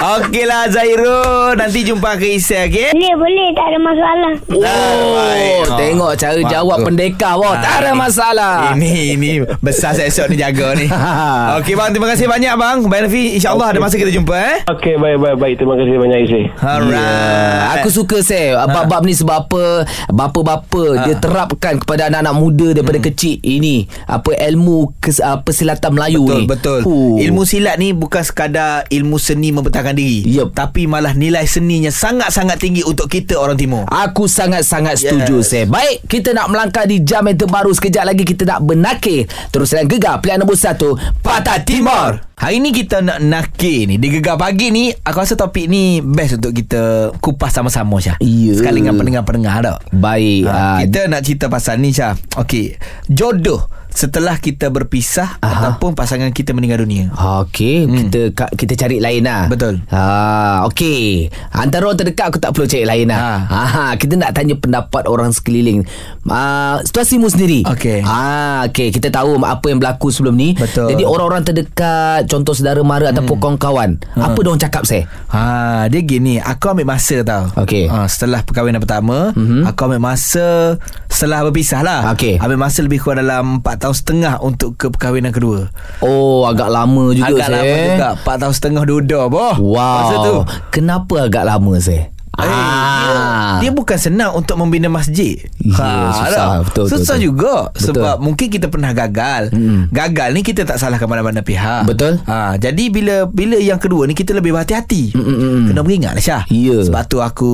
Okeylah 0.00 0.62
Zairul, 0.72 1.52
nanti 1.52 1.84
jumpa 1.84 2.16
ke 2.16 2.40
Isa 2.40 2.64
okey? 2.64 2.96
Boleh, 2.96 3.14
boleh. 3.20 3.48
Tak 3.52 3.66
ada 3.68 3.78
masalah. 3.78 4.32
Oh, 4.48 5.12
baik. 5.20 5.62
tengok 5.76 6.12
cara 6.16 6.40
jawab 6.48 6.78
pendekar 6.82 7.34
wah, 7.36 7.60
Tak 7.60 7.84
ada 7.84 7.92
masalah 7.92 8.72
Ini 8.74 9.16
ini 9.16 9.30
besar 9.60 9.92
esok 9.94 10.32
ni 10.32 10.36
jaga 10.40 10.72
ni. 10.74 10.88
Okey 11.60 11.76
bang, 11.76 11.90
terima 11.92 12.08
kasih 12.08 12.26
banyak 12.26 12.54
bang. 12.56 12.76
Rafi, 12.88 13.36
insya-Allah 13.36 13.76
ada 13.76 13.78
masa 13.80 13.96
kita 13.96 14.12
jumpa 14.12 14.34
eh. 14.36 14.58
Okey, 14.68 14.96
baik, 14.96 15.16
baik, 15.20 15.36
baik. 15.36 15.54
Terima 15.60 15.74
kasih 15.76 15.96
banyak 15.96 16.18
Isi. 16.24 16.42
Alright. 16.60 16.96
Yeah. 16.96 17.74
Aku 17.80 17.88
suka 17.88 18.20
say 18.20 18.52
Bab-bab 18.52 19.04
ni 19.04 19.12
sebab 19.12 19.46
apa 19.46 19.64
Bapa-bapa 20.08 20.82
Ha. 20.90 21.06
Dia 21.06 21.16
terapkan 21.50 21.82
kepada 21.82 22.06
anak-anak 22.06 22.34
muda 22.38 22.68
Daripada 22.70 23.02
kecil 23.02 23.42
Ini 23.42 23.90
Apa 24.06 24.38
ilmu 24.38 24.94
kes, 25.02 25.18
uh, 25.18 25.42
Persilatan 25.42 25.98
Melayu 25.98 26.22
Betul 26.22 26.38
ni 26.38 26.46
betul. 26.46 26.78
Huh. 26.86 27.16
Ilmu 27.18 27.42
silat 27.42 27.76
ni 27.82 27.90
bukan 27.90 28.22
sekadar 28.22 28.86
ilmu 28.88 29.18
seni 29.18 29.50
mempertahankan 29.50 29.96
diri. 29.98 30.22
Yup. 30.30 30.54
Tapi 30.54 30.86
malah 30.86 31.12
nilai 31.16 31.44
seninya 31.44 31.90
sangat-sangat 31.90 32.56
tinggi 32.62 32.86
untuk 32.86 33.10
kita 33.10 33.34
orang 33.36 33.58
timur. 33.58 33.84
Aku 33.90 34.30
sangat-sangat 34.30 35.02
setuju 35.02 35.42
Yes. 35.42 35.66
Baik 35.66 36.06
Kita 36.06 36.36
nak 36.36 36.52
melangkah 36.52 36.84
di 36.86 37.02
jam 37.02 37.26
yang 37.26 37.38
terbaru 37.38 37.72
Sekejap 37.74 38.04
lagi 38.06 38.22
kita 38.22 38.44
nak 38.46 38.60
bernakir 38.62 39.26
Terus 39.50 39.72
dengan 39.72 39.86
gegar 39.88 40.14
Pilihan 40.20 40.38
nombor 40.42 40.58
satu 40.58 40.94
Patah 41.24 41.64
Timur 41.64 42.29
Hari 42.40 42.56
ni 42.56 42.72
kita 42.72 43.04
nak 43.04 43.20
nakir 43.20 43.84
ni. 43.84 44.00
Di 44.00 44.08
Gegar 44.08 44.40
Pagi 44.40 44.72
ni 44.72 44.88
Aku 44.88 45.20
rasa 45.20 45.36
topik 45.36 45.68
ni 45.68 46.00
Best 46.00 46.40
untuk 46.40 46.56
kita 46.56 47.12
Kupas 47.20 47.52
sama-sama 47.52 48.00
Syah. 48.00 48.16
Ya. 48.16 48.56
Sekali 48.56 48.80
dengan 48.80 48.96
pendengar-pendengar 48.96 49.60
tak? 49.60 49.78
Baik. 49.92 50.48
Ha, 50.48 50.56
ah, 50.56 50.78
Kita 50.80 51.04
nak 51.12 51.20
cerita 51.20 51.52
pasal 51.52 51.84
ni 51.84 51.92
Syah. 51.92 52.16
Okey. 52.40 52.80
Jodoh 53.12 53.79
setelah 53.90 54.38
kita 54.38 54.70
berpisah 54.70 55.38
Aha. 55.42 55.74
ataupun 55.74 55.98
pasangan 55.98 56.30
kita 56.30 56.54
meninggal 56.54 56.82
dunia. 56.86 57.10
Okey, 57.14 57.86
hmm. 57.86 57.94
kita 57.96 58.20
kita 58.54 58.74
cari 58.86 59.02
lain 59.02 59.22
lah. 59.26 59.50
Betul. 59.50 59.82
Ha, 59.90 60.64
okey. 60.70 61.28
Antara 61.52 61.90
orang 61.90 61.98
terdekat 61.98 62.32
aku 62.32 62.38
tak 62.38 62.50
perlu 62.54 62.66
cari 62.70 62.86
lain 62.86 63.06
lah. 63.10 63.46
Ha. 63.46 63.60
ha 63.66 63.84
kita 63.98 64.14
nak 64.16 64.32
tanya 64.34 64.54
pendapat 64.56 65.04
orang 65.10 65.34
sekeliling. 65.34 65.84
Uh, 66.24 66.80
situasimu 66.86 67.26
sendiri. 67.28 67.66
Okey. 67.66 68.00
Ha, 68.06 68.70
okey, 68.70 68.94
kita 68.94 69.10
tahu 69.10 69.38
apa 69.42 69.66
yang 69.68 69.82
berlaku 69.82 70.08
sebelum 70.14 70.38
ni. 70.38 70.54
Betul. 70.54 70.94
Jadi 70.94 71.02
orang-orang 71.04 71.42
terdekat, 71.42 72.30
contoh 72.30 72.54
saudara 72.54 72.80
mara 72.86 73.10
hmm. 73.10 73.14
ataupun 73.16 73.36
kawan-kawan, 73.38 73.98
apa 74.16 74.38
dia 74.38 74.48
orang 74.48 74.62
cakap 74.62 74.82
saya? 74.86 75.04
Ha, 75.32 75.86
dia 75.90 76.00
gini, 76.04 76.38
aku 76.38 76.70
ambil 76.72 76.86
masa 76.94 77.22
tau. 77.26 77.50
Okey. 77.58 77.90
Ha, 77.90 78.06
setelah 78.06 78.44
perkahwinan 78.46 78.80
pertama, 78.82 79.32
mm-hmm. 79.34 79.66
aku 79.66 79.80
ambil 79.90 80.02
masa 80.02 80.76
setelah 81.10 81.42
berpisah 81.46 81.80
lah. 81.82 82.00
Okey. 82.14 82.38
Ambil 82.38 82.58
masa 82.60 82.84
lebih 82.84 83.02
kurang 83.02 83.26
dalam 83.26 83.64
4 83.64 83.79
tahun 83.80 83.96
setengah 83.96 84.34
untuk 84.38 84.76
ke 84.76 84.86
perkahwinan 84.86 85.32
kedua. 85.32 85.72
Oh, 85.98 86.44
agak 86.44 86.68
lama 86.68 87.10
juga 87.10 87.32
Agak 87.34 87.48
saya. 87.48 87.56
lama 87.58 87.76
juga 87.88 88.08
4 88.20 88.40
tahun 88.40 88.54
setengah 88.54 88.82
duduk 88.84 89.24
boh. 89.26 89.54
Wow. 89.56 89.80
Masa 89.96 90.14
tu. 90.22 90.36
Kenapa 90.70 91.14
agak 91.24 91.44
lama 91.44 91.74
saya? 91.76 92.12
Eh, 92.40 92.46
dia, 92.46 93.12
dia 93.58 93.70
bukan 93.70 93.98
senang 94.00 94.32
untuk 94.32 94.56
membina 94.56 94.88
masjid. 94.88 95.36
Ya, 95.60 96.08
susah. 96.08 96.30
tak? 96.30 96.48
Betul, 96.64 96.84
Susah 96.88 97.16
betul, 97.18 97.26
juga 97.26 97.54
betul. 97.68 97.84
sebab 97.92 98.16
mungkin 98.16 98.46
kita 98.48 98.66
pernah 98.66 98.92
gagal. 98.92 99.52
Mm-mm. 99.52 99.90
Gagal 99.90 100.28
ni 100.32 100.40
kita 100.40 100.64
tak 100.64 100.80
salahkan 100.80 101.04
mana-mana 101.04 101.42
pihak. 101.42 101.84
Betul. 101.84 102.16
Ha, 102.24 102.56
jadi 102.56 102.88
bila 102.88 103.26
bila 103.26 103.60
yang 103.60 103.76
kedua 103.76 104.08
ni 104.08 104.14
kita 104.14 104.32
lebih 104.32 104.54
berhati-hati. 104.54 105.12
Mm-mm. 105.12 105.68
Kena 105.68 105.80
beringat 105.82 106.12
lah 106.16 106.22
Syah. 106.22 106.42
Ya. 106.48 106.80
Sebab 106.80 107.02
tu 107.04 107.20
aku 107.20 107.52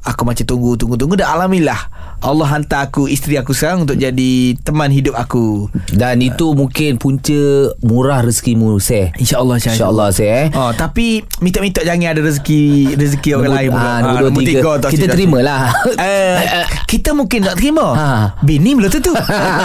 aku 0.00 0.22
macam 0.22 0.44
tunggu 0.46 0.72
tunggu 0.74 0.96
tunggu 0.96 1.14
dan 1.14 1.28
alhamdulillah 1.30 1.80
Allah 2.20 2.46
hantar 2.46 2.88
aku 2.88 3.10
isteri 3.10 3.40
aku 3.40 3.56
sekarang 3.56 3.88
untuk 3.88 3.98
jadi 3.98 4.54
teman 4.62 4.92
hidup 4.92 5.16
aku. 5.18 5.66
Dan 5.90 6.20
itu 6.22 6.54
mungkin 6.54 6.96
punca 7.00 7.72
murah 7.80 8.22
rezekimu 8.22 8.76
saya. 8.78 9.10
InsyaAllah 9.16 9.56
Syah. 9.60 9.72
InsyaAllah 9.74 10.08
saya 10.12 10.32
eh. 10.46 10.48
Oh, 10.54 10.70
tapi 10.76 11.24
minta-minta 11.40 11.80
jangan 11.82 12.14
ada 12.14 12.20
rezeki 12.22 12.94
rezeki 12.94 13.30
orang 13.36 13.52
lain 13.56 13.70
pula. 13.72 13.84
ah, 13.84 13.98
nombor 14.02 14.22
nombor 14.30 14.42
tiga. 14.44 14.70
tak 14.80 14.90
Kita 14.94 15.04
silap. 15.08 15.14
terima 15.16 15.38
lah. 15.40 15.62
Eh, 16.04 16.66
kita 16.92 17.14
mungkin 17.14 17.46
nak 17.46 17.56
terima. 17.56 17.86
Ha. 17.94 18.06
Bini 18.42 18.74
belum 18.76 18.90
tentu. 18.90 19.14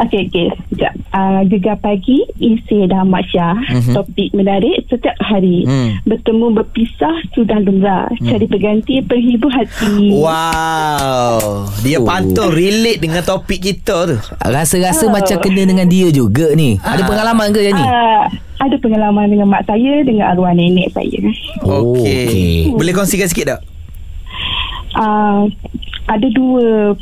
Okey, 0.00 0.32
okey. 0.32 0.48
Sekejap. 0.70 0.92
Uh, 1.12 1.40
gegar 1.44 1.76
pagi, 1.76 2.24
isi 2.38 2.88
dah 2.88 3.04
Ahmad 3.04 3.20
Syah. 3.28 3.52
Mhm. 3.52 3.92
Topik 3.92 4.32
menarik 4.32 4.88
setiap 4.88 5.12
hari. 5.20 5.68
Hmm. 5.68 6.00
Bertemu 6.08 6.56
berpisah 6.56 7.20
sudah 7.36 7.60
lumrah. 7.60 8.08
Cari 8.16 8.48
pengganti 8.48 9.04
penghibur 9.04 9.52
hati. 9.52 10.14
Wow 10.14 11.68
Dia 11.82 12.00
Oh. 12.00 12.06
pantun 12.06 12.48
relate 12.48 12.96
dengan 12.98 13.20
topik 13.20 13.60
kita 13.60 14.08
tu 14.08 14.16
Rasa-rasa 14.40 15.04
Oh. 15.04 15.12
macam 15.12 15.36
kena 15.36 15.62
dengan 15.62 15.84
dia 15.84 16.08
juga 16.08 16.48
ni 16.54 16.80
Ada 16.80 17.04
Ah. 17.04 17.06
pengalaman 17.06 17.48
ke 17.50 17.60
Yani? 17.60 17.82
Uh, 17.82 18.24
ada 18.56 18.76
pengalaman 18.78 19.26
dengan 19.26 19.48
mak 19.48 19.64
saya 19.64 20.00
dengan 20.00 20.32
arwah 20.32 20.52
nenek 20.52 20.92
saya. 20.92 21.20
Oh, 21.60 21.92
Okey. 21.92 22.08
okey. 22.24 22.52
Boleh 22.72 22.92
kongsikan 22.94 23.28
sikit 23.28 23.46
tak? 23.48 23.60
Uh, 24.92 25.44
ada 26.06 26.26
dua 26.30 26.96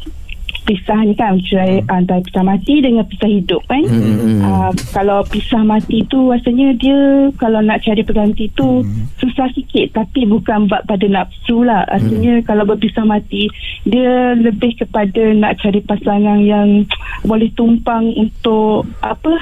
pisah 0.68 1.00
ni 1.00 1.16
kan 1.16 1.40
cerai 1.40 1.80
Hmm. 1.80 1.88
antara 1.96 2.20
pisah 2.20 2.44
mati 2.44 2.74
dengan 2.78 3.00
pisah 3.02 3.24
hidup 3.26 3.64
kan 3.64 3.80
Hmm. 3.82 4.44
uh, 4.44 4.70
kalau 4.92 5.24
pisah 5.24 5.64
mati 5.64 6.04
tu 6.04 6.28
rasanya 6.28 6.76
dia 6.76 7.00
kalau 7.34 7.58
nak 7.58 7.80
cari 7.80 8.04
pengganti 8.04 8.52
tu 8.52 8.84
Hmm. 8.84 9.08
susah 9.16 9.48
sikit 9.50 9.96
tapi 9.96 10.28
bukan 10.28 10.68
bab 10.68 10.84
pada 10.84 11.08
nafsu 11.08 11.64
lah 11.64 11.88
rasanya 11.88 12.38
Hmm. 12.38 12.44
kalau 12.44 12.68
berpisah 12.68 13.02
mati 13.02 13.48
dia 13.82 14.36
lebih 14.36 14.76
kepada 14.76 15.32
nak 15.32 15.56
cari 15.56 15.80
pasangan 15.80 16.36
yang 16.38 16.84
boleh 17.24 17.48
tumpang 17.56 18.12
untuk 18.12 18.84
apa 19.00 19.40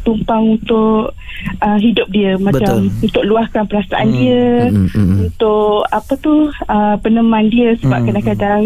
tumpang 0.00 0.54
untuk 0.54 1.10
uh, 1.58 1.78
hidup 1.78 2.06
dia 2.08 2.38
macam 2.38 2.86
Betul. 2.86 3.02
untuk 3.02 3.22
luahkan 3.26 3.64
perasaan 3.66 4.08
Hmm. 4.08 4.16
dia 4.16 4.44
Hmm, 4.70 4.86
hmm, 4.86 4.94
hmm. 4.94 5.18
untuk 5.26 5.82
apa 5.90 6.12
tu 6.16 6.34
uh, 6.68 6.94
peneman 7.02 7.50
dia 7.50 7.74
sebab 7.76 7.98
Hmm. 7.98 8.06
kadang-kadang 8.06 8.62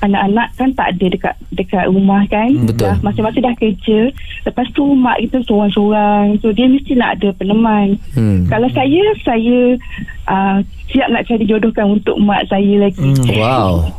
anak-anak 0.00 0.48
kan 0.54 0.68
tak 0.74 0.86
ada 0.92 1.06
dekat 1.06 1.34
dekat 1.50 1.84
rumah 1.86 2.24
kan 2.24 2.48
Hmm, 2.48 2.64
betul. 2.64 2.86
dah 2.86 2.96
masing-masing 3.00 3.42
dah 3.42 3.54
kerja 3.54 3.98
lepas 4.42 4.66
tu 4.70 4.84
mak 4.90 5.18
kita 5.18 5.38
seorang-seorang 5.42 6.38
so 6.38 6.48
dia 6.50 6.64
mesti 6.64 6.92
nak 6.94 7.16
ada 7.16 7.28
peneman 7.32 7.98
Hmm. 8.12 8.46
kalau 8.46 8.68
saya 8.68 9.02
saya 9.20 9.76
uh, 10.24 10.58
siap 10.86 11.08
nak 11.08 11.24
cari 11.24 11.44
jodohkan 11.44 11.86
untuk 11.90 12.16
mak 12.16 12.46
saya 12.46 12.80
lagi 12.80 13.02
Hmm. 13.04 13.28
Wow 13.36 13.92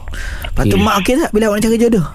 Lepas 0.48 0.64
tu 0.66 0.76
Okey. 0.76 0.82
mak 0.82 0.96
okey 1.00 1.14
tak 1.18 1.30
bila 1.30 1.44
awak 1.46 1.58
nak 1.58 1.66
cari 1.66 1.78
jodoh? 1.78 2.06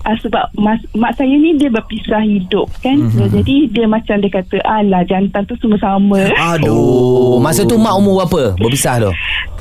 uh, 0.00 0.16
sebab 0.18 0.44
mas, 0.54 0.80
mak 0.92 1.12
saya 1.12 1.28
ni 1.30 1.52
dia 1.54 1.68
berpisah 1.68 2.22
hidup 2.22 2.64
kan 2.80 2.96
Mhm. 2.96 3.12
so, 3.12 3.22
jadi 3.28 3.56
dia 3.68 3.84
macam 3.84 4.16
dia 4.18 4.30
kata 4.32 4.56
alah 4.64 5.04
jantan 5.04 5.42
tu 5.44 5.54
semua 5.58 5.76
sama 5.76 6.20
Oh 6.64 7.36
Masa 7.38 7.62
tu 7.62 7.76
mak 7.76 7.92
umur 7.94 8.22
berapa? 8.22 8.56
Berpisah 8.56 8.98
tu 9.00 9.12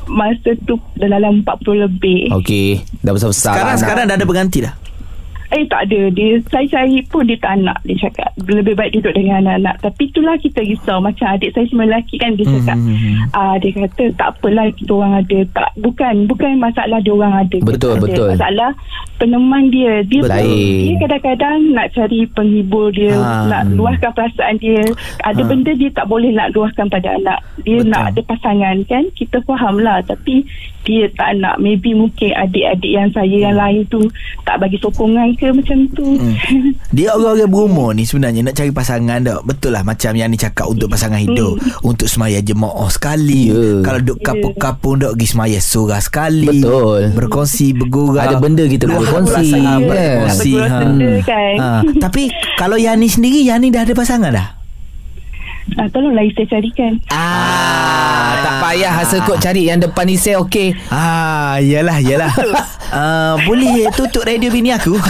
masa 0.10 0.56
tu 0.66 0.80
dalam 0.96 1.44
40 1.44 1.84
lebih. 1.88 2.32
Okey. 2.34 2.82
Dah 3.04 3.12
besar-besar 3.14 3.54
Sekarang 3.54 3.76
lah 3.76 3.80
sekarang 3.80 4.04
dah 4.10 4.16
ada 4.16 4.28
berganti 4.28 4.60
dah. 4.66 4.74
Eh 5.50 5.64
tak 5.66 5.88
ada 5.88 6.12
dia 6.12 6.30
saya 6.46 6.68
cari 6.68 7.00
pun 7.06 7.24
dia 7.24 7.38
tak 7.38 7.56
nak 7.58 7.80
dia 7.82 7.96
cakap 7.98 8.28
lebih 8.44 8.74
baik 8.74 8.92
duduk 8.94 9.16
dengan 9.16 9.40
anak-anak 9.42 9.80
tapi 9.82 10.04
itulah 10.06 10.36
kita 10.36 10.60
risau 10.60 11.00
macam 11.00 11.24
adik 11.30 11.52
saya 11.52 11.64
semua 11.66 11.86
lelaki 11.86 12.16
kan 12.16 12.32
dia 12.34 12.46
cakap 12.46 12.76
Hmm. 12.78 13.32
ah 13.32 13.56
dia 13.56 13.72
kata 13.74 14.04
tak 14.14 14.28
apalah 14.34 14.68
kita 14.70 14.92
orang 14.94 15.14
ada 15.18 15.40
tak 15.50 15.70
bukan 15.78 16.14
bukan 16.26 16.52
masalah 16.58 17.00
dia 17.00 17.10
orang 17.10 17.34
ada 17.38 17.58
Betul, 17.58 17.64
Dia 17.64 17.80
tak 17.80 17.96
ada. 17.96 18.04
betul. 18.04 18.28
masalah 18.30 18.72
peneman 19.16 19.64
dia 19.68 19.94
dia 20.04 20.22
Betul. 20.22 20.46
dia 20.84 20.94
kadang-kadang 21.00 21.56
nak 21.72 21.88
cari 21.92 22.20
penghibur 22.30 22.88
dia 22.92 23.14
Ah. 23.18 23.48
nak 23.48 23.62
luahkan 23.72 24.12
perasaan 24.12 24.56
dia 24.58 24.84
ada 25.24 25.42
Ah. 25.42 25.48
benda 25.48 25.72
dia 25.72 25.90
tak 25.90 26.06
boleh 26.06 26.30
nak 26.30 26.52
luahkan 26.52 26.86
pada 26.86 27.08
anak 27.14 27.40
dia 27.60 27.80
Betul. 27.80 27.90
nak 27.90 28.04
ada 28.10 28.22
pasangan 28.22 28.76
kan 28.86 29.04
kita 29.14 29.38
faham 29.42 29.76
lah 29.78 30.04
tapi 30.04 30.44
dia 30.84 31.08
tak 31.14 31.36
nak 31.36 31.58
maybe 31.58 31.92
mungkin 31.92 32.32
adik-adik 32.34 32.88
yang 32.90 33.10
saya 33.10 33.28
yang 33.42 33.56
lain 33.56 33.84
tu 33.86 34.00
tak 34.44 34.56
bagi 34.58 34.78
sokongan 34.78 35.36
ke 35.38 35.48
macam 35.48 35.78
tu 35.94 36.06
Hmm. 36.18 36.34
Dia 36.96 37.14
orang-orang 37.14 37.48
berumur 37.48 37.90
ni 37.92 38.04
sebenarnya 38.04 38.42
nak 38.42 38.56
cari 38.56 38.72
pasangan 38.72 39.20
tak. 39.22 39.40
Betul 39.44 39.72
lah 39.72 39.84
macam 39.84 40.12
yang 40.12 40.28
ni 40.28 40.36
cakap 40.36 40.66
untuk 40.66 40.90
pasangan 40.90 41.20
hidup. 41.20 41.56
Untuk 41.82 42.08
semaya 42.08 42.40
jemaah 42.40 42.90
sekali. 42.90 43.48
Ya. 43.48 43.82
Kalau 43.82 44.00
duduk 44.00 44.20
kapung-kapung 44.20 44.98
tak 44.98 45.14
pergi 45.14 45.28
semaya 45.28 45.60
surah 45.60 46.00
sekali. 46.00 46.48
Betul. 46.60 47.14
Berkongsi, 47.14 47.72
bergurau. 47.72 48.18
Ada 48.18 48.36
benda 48.38 48.64
kita 48.66 48.86
boleh 48.86 49.04
Luahkan 49.04 49.24
kongsi, 49.24 49.52
perasaan, 49.52 49.80
kan? 49.80 49.86
Berkongsi. 49.86 50.52
Bergurau 50.52 50.68
Ha. 50.68 50.80
benda 50.80 51.12
kan. 51.22 51.56
Ha. 51.56 51.70
Tapi 52.00 52.24
kalau 52.56 52.78
Yani 52.78 53.08
sendiri, 53.08 53.40
Yani 53.44 53.68
dah 53.70 53.82
ada 53.84 53.94
pasangan 53.94 54.32
dah? 54.32 54.48
Ah, 55.76 55.88
tolonglah 55.92 56.24
saya 56.32 56.48
carikan. 56.48 56.94
Ah, 57.12 58.40
tak 58.40 58.54
payah 58.64 58.94
Hasil 59.04 59.20
kot 59.28 59.44
cari 59.44 59.68
yang 59.68 59.84
depan 59.84 60.08
ni 60.08 60.16
saya 60.16 60.40
okey. 60.40 60.72
Ah, 60.88 61.60
iyalah, 61.60 62.00
iyalah. 62.00 62.32
uh, 62.94 63.36
Boleh 63.48 63.92
tutup 63.92 64.24
radio 64.24 64.48
bini 64.48 64.72
aku? 64.72 64.96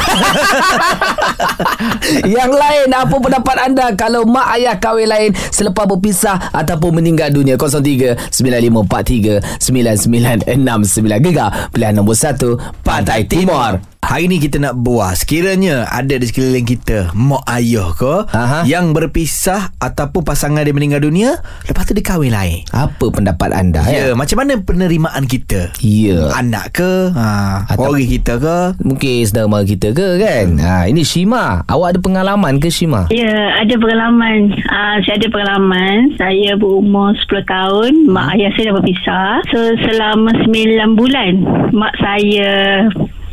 Yang 2.37 2.51
lain 2.55 2.87
Apa 2.93 3.15
pendapat 3.19 3.57
anda 3.61 3.85
Kalau 3.93 4.23
mak 4.25 4.57
ayah 4.57 4.75
kahwin 4.79 5.09
lain 5.09 5.31
Selepas 5.51 5.85
berpisah 5.85 6.49
Ataupun 6.55 6.97
meninggal 7.01 7.29
dunia? 7.33 7.59
03 7.59 8.31
9543 8.31 9.59
9969 9.59 11.25
Gegar 11.25 11.49
Pilihan 11.71 11.93
nombor 11.95 12.15
1 12.15 12.83
Pantai 12.83 13.27
Timur 13.27 13.96
Hari 13.99 14.29
ni 14.29 14.37
kita 14.37 14.57
nak 14.57 14.77
buat 14.77 15.17
Sekiranya 15.17 15.89
ada 15.89 16.15
di 16.15 16.23
sekeliling 16.23 16.63
kita 16.63 17.11
Mak 17.11 17.43
ayah 17.49 17.89
ke 17.91 18.29
Aha. 18.29 18.63
Yang 18.63 18.93
berpisah 18.93 19.73
Ataupun 19.77 20.21
pasangan 20.21 20.61
dia 20.61 20.71
meninggal 20.71 21.01
dunia 21.01 21.41
Lepas 21.65 21.85
tu 21.85 21.91
dia 21.91 22.05
kahwin 22.05 22.31
lain 22.31 22.63
Apa 22.69 23.09
pendapat 23.09 23.51
anda 23.51 23.81
Ya, 23.83 24.11
eh? 24.11 24.15
macam 24.15 24.37
mana 24.37 24.55
penerimaan 24.57 25.25
kita? 25.25 25.73
Ya 25.81 26.29
Anak 26.31 26.77
ke? 26.77 27.11
Ha, 27.11 27.67
Atau- 27.67 27.89
Orang 27.89 27.99
kita 27.99 28.37
ke? 28.37 28.57
Mungkin 28.79 29.25
saudara 29.25 29.47
mara 29.47 29.65
kita 29.65 29.91
ke 29.91 30.07
kan 30.17 30.45
ha, 30.57 30.85
Ini 30.85 31.01
Shima 31.01 31.65
Awak 31.65 31.97
ada 31.97 31.99
pengalaman 31.99 32.53
ke 32.57 32.69
Shima 32.69 33.09
Ya, 33.09 33.33
ada 33.57 33.75
pengalaman. 33.77 34.51
Uh, 34.67 34.97
saya 35.01 35.15
ada 35.15 35.29
pengalaman. 35.29 36.11
Saya 36.15 36.53
berumur 36.53 37.15
10 37.15 37.45
tahun. 37.45 37.91
Mak 38.05 38.35
ayah 38.35 38.51
saya 38.53 38.63
dah 38.69 38.75
berpisah. 38.75 39.29
So, 39.47 39.59
selama 39.79 40.29
9 40.43 40.99
bulan, 40.99 41.33
mak 41.71 41.93
saya 41.97 42.83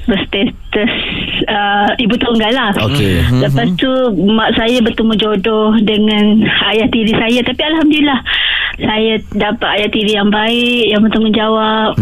este 0.13 0.55
berstatus 0.75 0.93
uh, 1.49 1.89
ibu 1.99 2.15
tunggal 2.19 2.53
lah. 2.53 2.71
Okey. 2.75 3.23
Lepas 3.39 3.69
tu, 3.79 3.91
mak 4.27 4.55
saya 4.59 4.83
bertemu 4.83 5.13
jodoh 5.17 5.71
dengan 5.87 6.43
ayah 6.75 6.89
tiri 6.91 7.15
saya. 7.15 7.41
Tapi 7.47 7.63
Alhamdulillah, 7.63 8.21
saya 8.83 9.13
dapat 9.33 9.69
ayah 9.81 9.89
tiri 9.91 10.13
yang 10.19 10.29
baik, 10.31 10.85
yang 10.91 11.01
bertanggungjawab. 11.07 11.95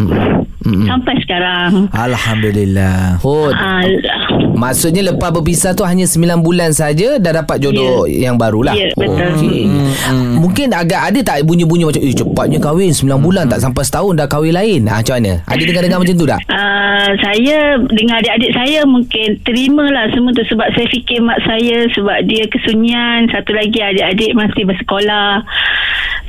Mm-mm. 0.63 0.87
Sampai 0.87 1.19
sekarang. 1.19 1.91
Alhamdulillah 1.91 3.19
Oh 3.27 3.51
Uh, 3.51 3.83
Maksudnya 4.55 5.11
lepas 5.11 5.35
berpisah 5.35 5.75
tu 5.75 5.83
Hanya 5.83 6.07
9 6.07 6.39
bulan 6.39 6.71
saja 6.71 7.19
Dah 7.19 7.43
dapat 7.43 7.59
jodoh 7.59 8.07
Yang 8.07 8.39
barulah 8.39 8.71
Ya, 8.71 8.95
betul. 8.95 9.27
Okey. 9.43 9.67
Mungkin 10.39 10.71
agak 10.71 11.11
ada 11.11 11.19
tak 11.19 11.43
Bunyi-bunyi 11.43 11.83
macam 11.91 11.99
Eh 11.99 12.15
cepatnya 12.15 12.63
kahwin 12.63 12.95
9 12.95 13.11
bulan 13.19 13.51
Tak 13.51 13.59
sampai 13.59 13.83
setahun 13.83 14.15
Dah 14.15 14.31
kahwin 14.31 14.55
lain 14.55 14.81
ha, 14.87 15.03
Macam 15.03 15.19
mana 15.19 15.43
Ada 15.51 15.63
dengar-dengar 15.67 15.99
macam 15.99 16.15
tu 16.15 16.27
tak 16.31 16.41
Uh, 16.47 17.11
saya 17.19 17.75
dengan 17.91 18.23
adik-adik 18.23 18.51
saya 18.55 18.62
mungkin 18.85 19.43
terima 19.43 19.85
lah 19.87 20.07
semua 20.11 20.31
tu 20.31 20.45
sebab 20.45 20.69
saya 20.73 20.87
fikir 20.87 21.19
mak 21.19 21.43
saya 21.43 21.87
sebab 21.91 22.23
dia 22.25 22.47
kesunyian 22.47 23.27
satu 23.29 23.51
lagi 23.51 23.79
adik-adik 23.79 24.33
masih 24.33 24.63
bersekolah 24.63 25.43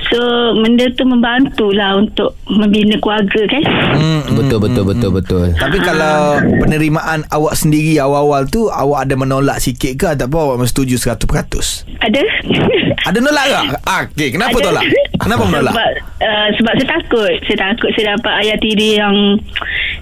so 0.09 0.19
benda 0.55 0.89
tu 0.91 1.03
membantulah 1.03 1.95
untuk 1.95 2.33
membina 2.45 2.97
keluarga 2.97 3.41
kan 3.47 3.63
Hmm, 3.93 4.25
Betul 4.35 4.59
betul 4.59 4.83
betul 4.83 5.11
betul 5.13 5.45
Tapi 5.53 5.77
kalau 5.79 6.35
penerimaan 6.59 7.23
awak 7.29 7.53
sendiri 7.53 7.95
awal-awal 7.95 8.43
tu 8.43 8.67
Awak 8.67 9.05
ada 9.05 9.15
menolak 9.15 9.61
sikit 9.61 9.93
ke 9.95 10.07
Ataupun 10.09 10.57
awak 10.57 10.65
setuju 10.65 10.97
100%? 10.97 11.29
ada 12.01 12.21
Ada 13.07 13.17
nolak 13.19 13.45
ke? 13.45 13.57
Ah, 13.83 14.01
okay. 14.03 14.27
Kenapa 14.29 14.57
Ada. 14.57 14.65
tolak? 14.65 14.83
Kenapa 15.13 15.43
menolak? 15.45 15.73
sebab, 15.73 15.91
uh, 16.19 16.47
sebab 16.55 16.73
saya 16.73 16.87
takut 16.89 17.31
saya 17.45 17.57
takut 17.61 17.89
saya 17.93 18.05
dapat 18.15 18.33
ayah 18.43 18.57
tiri 18.57 18.89
yang 18.95 19.15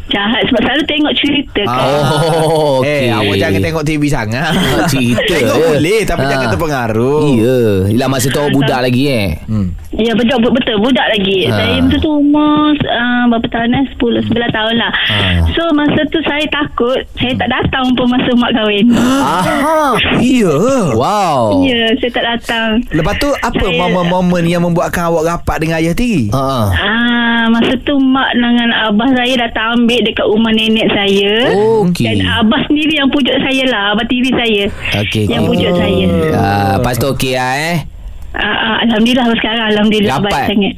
jahat 0.08 0.42
sebab 0.48 0.62
selalu 0.62 0.84
tengok 0.86 1.14
cerita 1.18 1.62
kan 1.66 1.82
Oh 1.82 2.21
Eh, 2.22 2.82
okey. 2.82 3.06
awak 3.10 3.36
jangan 3.38 3.60
tengok 3.62 3.84
TV 3.84 4.04
sangat. 4.06 4.52
Cerita 4.86 5.22
Tengok 5.32 5.56
je. 5.56 5.64
boleh 5.72 6.00
tapi 6.04 6.22
Ha. 6.22 6.30
jangan 6.30 6.48
terpengaruh. 6.50 7.22
Ya 7.34 7.58
Yelah 7.90 8.08
masa 8.08 8.28
tu 8.28 8.38
awak 8.38 8.52
budak 8.52 8.80
lagi 8.82 9.04
eh 9.06 9.30
Hmm. 9.44 9.68
Ya 9.92 10.14
betul 10.14 10.40
betul 10.42 10.78
budak 10.78 11.04
lagi. 11.10 11.46
Ha. 11.46 11.54
Saya 11.54 11.76
masa 11.80 11.98
tu 11.98 12.10
umur 12.10 12.72
uh, 12.72 13.24
berapa 13.28 13.48
tahun 13.50 13.70
eh? 13.74 13.86
10 13.94 14.32
11 14.32 14.50
tahun 14.50 14.76
lah. 14.78 14.92
Ha. 14.92 15.18
So 15.52 15.64
masa 15.72 16.00
tu 16.08 16.20
saya 16.22 16.46
takut 16.48 17.00
saya 17.14 17.34
tak 17.36 17.50
datang 17.50 17.86
pun 17.92 18.08
masa 18.08 18.32
mak 18.34 18.52
kahwin. 18.52 18.86
Aha 18.92 19.94
Ya. 20.18 20.56
Wow 20.92 21.62
Ya, 21.62 21.92
saya 21.98 22.12
tak 22.12 22.26
datang. 22.26 22.70
Lepas 22.90 23.16
tu 23.18 23.30
apa 23.32 23.60
Saya- 23.60 23.78
momen-momen 23.78 24.44
yang 24.46 24.62
membuatkan 24.62 25.08
awak 25.08 25.24
rapat 25.28 25.58
dengan 25.60 25.78
ayah 25.78 25.94
tiri? 25.94 26.32
Ha. 26.32 26.48
Ah, 26.72 27.44
masa 27.48 27.74
tu 27.82 27.98
mak 27.98 28.32
dengan 28.34 28.70
abah 28.72 29.10
saya 29.12 29.34
datang 29.40 29.68
ambil 29.78 30.00
dekat 30.02 30.26
rumah 30.26 30.52
nenek 30.52 30.88
saya. 30.90 31.34
Okey. 31.82 32.06
Dan 32.14 32.28
abah 32.42 32.62
sendiri 32.66 32.94
yang 32.96 33.08
pujuk 33.08 33.36
saya 33.38 33.64
lah, 33.66 33.84
abah 33.92 34.06
tiri 34.06 34.32
saya. 34.32 34.64
Okey 34.98 35.24
Yang 35.26 35.42
okey. 35.42 35.50
pujuk 35.50 35.72
saya. 35.74 36.08
Ah, 36.32 36.72
Lepas 36.78 36.96
tu 36.96 37.08
okey 37.10 37.34
lah 37.34 37.54
eh 37.56 37.78
Ah, 38.32 38.48
ah, 38.48 38.76
alhamdulillah 38.82 39.28
sekarang 39.36 39.66
alhamdulillah 39.70 40.16
Dapat. 40.18 40.32
baik 40.32 40.46
sangat. 40.48 40.76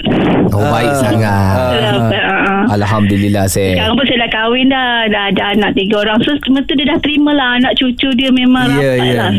Oh 0.49 0.65
baik 0.67 0.93
sangat 0.95 1.77
Dapat, 1.77 2.23
ah, 2.23 2.41
ah. 2.41 2.63
Alhamdulillah 2.71 3.45
saya 3.45 3.77
Sekarang 3.77 3.93
pun 3.93 4.05
saya 4.05 4.19
dah 4.19 4.31
kahwin 4.31 4.65
dah 4.67 4.89
Dah 5.05 5.23
ada 5.29 5.43
anak 5.51 5.71
tiga 5.73 5.95
orang 5.99 6.17
So 6.19 6.33
semasa 6.39 6.65
tu 6.65 6.73
dia 6.73 6.87
dah 6.87 6.97
terima 6.97 7.29
lah 7.31 7.61
Anak 7.61 7.73
cucu 7.75 8.09
dia 8.11 8.29
memang 8.29 8.73
Ya, 8.73 8.97
rapat 8.97 9.05
ya. 9.05 9.13
lah 9.15 9.31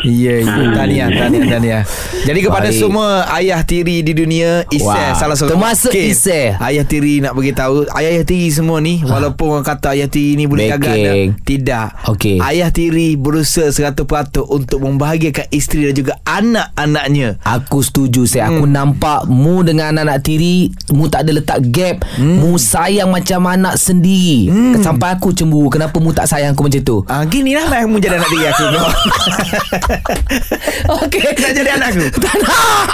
Ya, 0.00 0.40
ya. 0.40 0.72
Tahniah, 0.72 1.08
tahniah, 1.12 1.44
tahniah. 1.46 1.82
Jadi 2.24 2.40
kepada 2.40 2.68
Baik. 2.72 2.80
semua 2.80 3.28
ayah 3.36 3.60
tiri 3.64 4.00
di 4.00 4.12
dunia, 4.16 4.64
Isai 4.72 5.12
Wah. 5.12 5.16
salah 5.16 5.36
satu. 5.36 5.52
Termasuk 5.52 5.92
Okey. 5.92 6.12
Isai. 6.16 6.56
Ayah 6.56 6.84
tiri 6.88 7.20
nak 7.20 7.36
beritahu, 7.36 7.84
ayah 7.96 8.24
tiri 8.24 8.48
semua 8.48 8.80
ni, 8.80 9.04
walaupun 9.04 9.60
orang 9.60 9.66
kata 9.66 9.92
ayah 9.92 10.08
tiri 10.08 10.40
ni 10.40 10.44
boleh 10.48 10.72
gagal. 10.72 11.36
Tidak. 11.44 12.08
Okey. 12.16 12.40
Ayah 12.40 12.72
tiri 12.72 13.20
berusaha 13.20 13.68
100% 13.68 14.40
untuk 14.48 14.80
membahagiakan 14.80 15.52
isteri 15.52 15.92
dan 15.92 15.94
juga 15.96 16.12
anak-anaknya. 16.24 17.36
Aku 17.44 17.84
setuju 17.84 18.24
saya 18.24 18.52
Aku 18.52 18.64
nampak 18.64 19.26
Mu 19.26 19.60
dengan 19.66 19.92
anak-anak 19.92 20.20
tiri 20.22 20.70
Mu 20.92 21.08
tak 21.08 21.26
ada 21.26 21.32
letak 21.36 21.60
gap 21.72 22.02
Mu 22.18 22.56
sayang 22.56 23.10
macam 23.10 23.46
anak 23.48 23.76
sendiri 23.76 24.50
Sampai 24.80 25.16
aku 25.16 25.34
cemburu 25.34 25.68
Kenapa 25.72 25.98
mu 25.98 26.14
tak 26.14 26.30
sayang 26.30 26.54
aku 26.54 26.68
macam 26.68 26.82
tu 26.82 26.96
Ah, 27.10 27.24
gini 27.26 27.56
lah 27.56 27.66
yang 27.70 27.90
mu 27.90 27.98
jadi 27.98 28.16
anak 28.16 28.30
tiri 28.30 28.46
aku. 28.48 28.64
Okey. 31.04 31.22
Nak 31.22 31.52
jadi 31.54 31.70
anak 31.76 31.88
aku. 31.94 32.04
Tak 32.20 32.34
nak. 32.42 32.88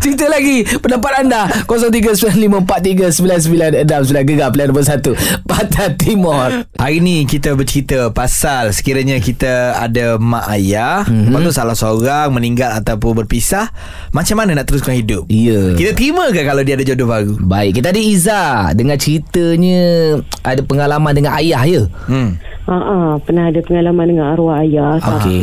Cerita 0.00 0.26
lagi. 0.30 0.64
Pendapat 0.78 1.12
anda. 1.26 1.48
0395439969 1.66 4.24
Gegar 4.24 4.48
pilihan 4.50 4.68
nombor 4.72 4.86
1 4.86 5.44
Pantai 5.44 5.94
Timur. 6.00 6.64
Hari 6.78 6.98
ni 7.04 7.28
kita 7.28 7.54
bercerita 7.54 8.10
pasal 8.10 8.72
sekiranya 8.72 9.20
kita 9.20 9.78
ada 9.78 10.16
mak 10.16 10.48
ayah, 10.56 11.04
mm-hmm. 11.04 11.30
lepas 11.30 11.40
tu 11.44 11.52
salah 11.52 11.76
seorang 11.76 12.32
meninggal 12.32 12.72
ataupun 12.80 13.24
berpisah, 13.24 13.68
macam 14.10 14.40
mana 14.40 14.56
nak 14.56 14.66
teruskan 14.70 14.96
hidup? 14.96 15.28
Ya. 15.28 15.76
Kita 15.76 15.92
terima 15.92 16.32
ke 16.32 16.40
kalau 16.42 16.64
dia 16.64 16.78
ada 16.78 16.84
jodoh 16.86 17.08
baru? 17.08 17.36
Baik 17.40 17.80
kita 17.80 17.90
ada 17.90 18.00
Iza 18.00 18.44
Dengar 18.72 18.96
ceritanya 18.96 19.82
Ada 20.40 20.62
pengalaman 20.64 21.12
dengan 21.12 21.36
ayah 21.36 21.62
ya? 21.66 21.82
Hmm. 22.06 22.38
Ha 22.64 22.72
ah, 22.72 23.12
pernah 23.20 23.52
ada 23.52 23.60
pengalaman 23.60 24.16
dengan 24.16 24.32
arwah 24.32 24.64
ayah 24.64 24.96
Okey. 24.96 25.04
tapi 25.04 25.36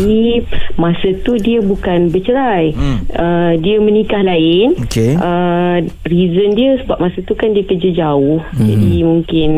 masa 0.74 1.14
tu 1.22 1.38
dia 1.38 1.62
bukan 1.62 2.10
bercerai. 2.10 2.74
Hmm. 2.74 2.98
Uh, 3.14 3.54
dia 3.62 3.78
menikah 3.78 4.26
lain. 4.26 4.74
Okey. 4.82 5.22
Uh, 5.22 5.86
reason 6.10 6.58
dia 6.58 6.82
sebab 6.82 6.98
masa 6.98 7.22
tu 7.22 7.38
kan 7.38 7.54
dia 7.54 7.62
kerja 7.62 7.94
jauh. 7.94 8.42
Hmm. 8.42 8.66
Jadi 8.66 8.94
mungkin 9.06 9.50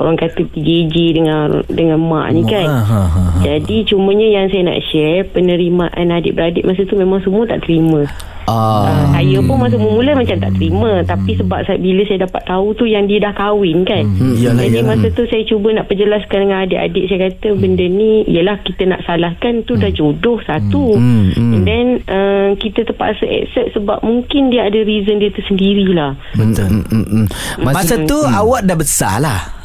orang 0.00 0.16
kata 0.16 0.40
PJJ 0.56 1.20
dengan 1.20 1.60
dengan 1.68 2.00
mak 2.00 2.32
ni 2.32 2.48
kan. 2.48 2.64
Ha, 2.64 2.80
ha, 2.80 3.02
ha, 3.04 3.22
ha. 3.28 3.40
Jadi 3.44 3.84
cumanya 3.92 4.28
yang 4.32 4.46
saya 4.48 4.72
nak 4.72 4.80
share 4.88 5.28
penerimaan 5.28 6.08
adik-beradik 6.08 6.64
masa 6.64 6.88
tu 6.88 6.96
memang 6.96 7.20
semua 7.20 7.44
tak 7.44 7.68
terima. 7.68 8.08
Ah, 8.52 8.84
Uh, 8.92 9.04
saya 9.14 9.38
pun 9.40 9.56
masa 9.56 9.76
mula 9.76 10.12
macam 10.12 10.36
tak 10.36 10.52
terima 10.52 11.00
tapi 11.02 11.32
sebab 11.32 11.64
saya, 11.64 11.78
bila 11.78 12.02
saya 12.04 12.18
dapat 12.22 12.42
tahu 12.44 12.66
tu 12.74 12.84
yang 12.84 13.06
dia 13.06 13.18
dah 13.18 13.32
kahwin 13.32 13.80
kan 13.82 14.04
Hmm, 14.04 14.34
iyalah, 14.34 14.60
jadi 14.60 14.76
iyalah. 14.78 14.88
masa 14.92 15.06
tu 15.10 15.22
saya 15.24 15.42
cuba 15.42 15.68
nak 15.70 15.86
perjelaskan 15.86 16.38
dengan 16.42 16.58
adik-adik 16.60 17.04
saya 17.06 17.20
kata 17.26 17.48
benda 17.54 17.84
ni 17.84 18.12
ialah 18.26 18.60
kita 18.60 18.82
nak 18.84 19.00
salahkan 19.02 19.62
tu 19.62 19.74
dah 19.74 19.88
jodoh 19.88 20.36
satu 20.42 20.92
Hmm, 20.92 21.32
hmm. 21.32 21.52
and 21.54 21.62
then 21.62 21.86
uh, 22.06 22.52
kita 22.54 22.84
terpaksa 22.84 23.24
accept 23.24 23.72
sebab 23.72 24.02
mungkin 24.02 24.50
dia 24.50 24.66
ada 24.66 24.80
reason 24.82 25.16
dia 25.16 25.30
tersendirilah 25.30 26.12
Betul. 26.34 26.68
mm, 26.68 26.84
mm, 26.84 27.06
mm. 27.08 27.26
Masa, 27.62 27.94
tu 28.02 28.18
awak 28.20 28.64
dah 28.64 28.74
besar 28.74 29.16
lah. 29.16 29.61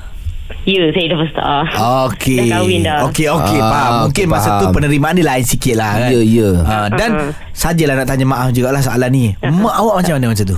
Ya 0.64 0.84
saya 0.92 1.06
dah 1.08 1.20
besar 1.20 1.64
Okey. 2.08 2.40
Dah 2.40 2.60
kahwin 2.60 2.80
dah. 2.82 3.00
Okey, 3.08 3.28
okey, 3.28 3.60
Ah, 3.60 3.68
faham. 3.68 3.92
Mungkin 4.08 4.26
okey, 4.26 4.32
masa 4.32 4.50
tu 4.56 4.66
faham. 4.66 4.74
penerimaan 4.74 5.14
dia 5.14 5.26
lain 5.26 5.44
sikit 5.44 5.76
lah 5.76 5.92
kan. 5.98 6.10
Ya, 6.10 6.20
ya. 6.20 6.50
Ah, 6.62 6.88
dan 6.90 7.10
Ah. 7.14 7.32
sajalah 7.52 7.96
nak 7.96 8.08
tanya 8.08 8.26
maaf 8.26 8.48
jugalah 8.52 8.80
soalan 8.80 9.10
ni. 9.10 9.26
Mak 9.40 9.76
awak 9.76 9.96
macam 10.02 10.14
mana 10.16 10.28
macam 10.32 10.46
tu? 10.46 10.58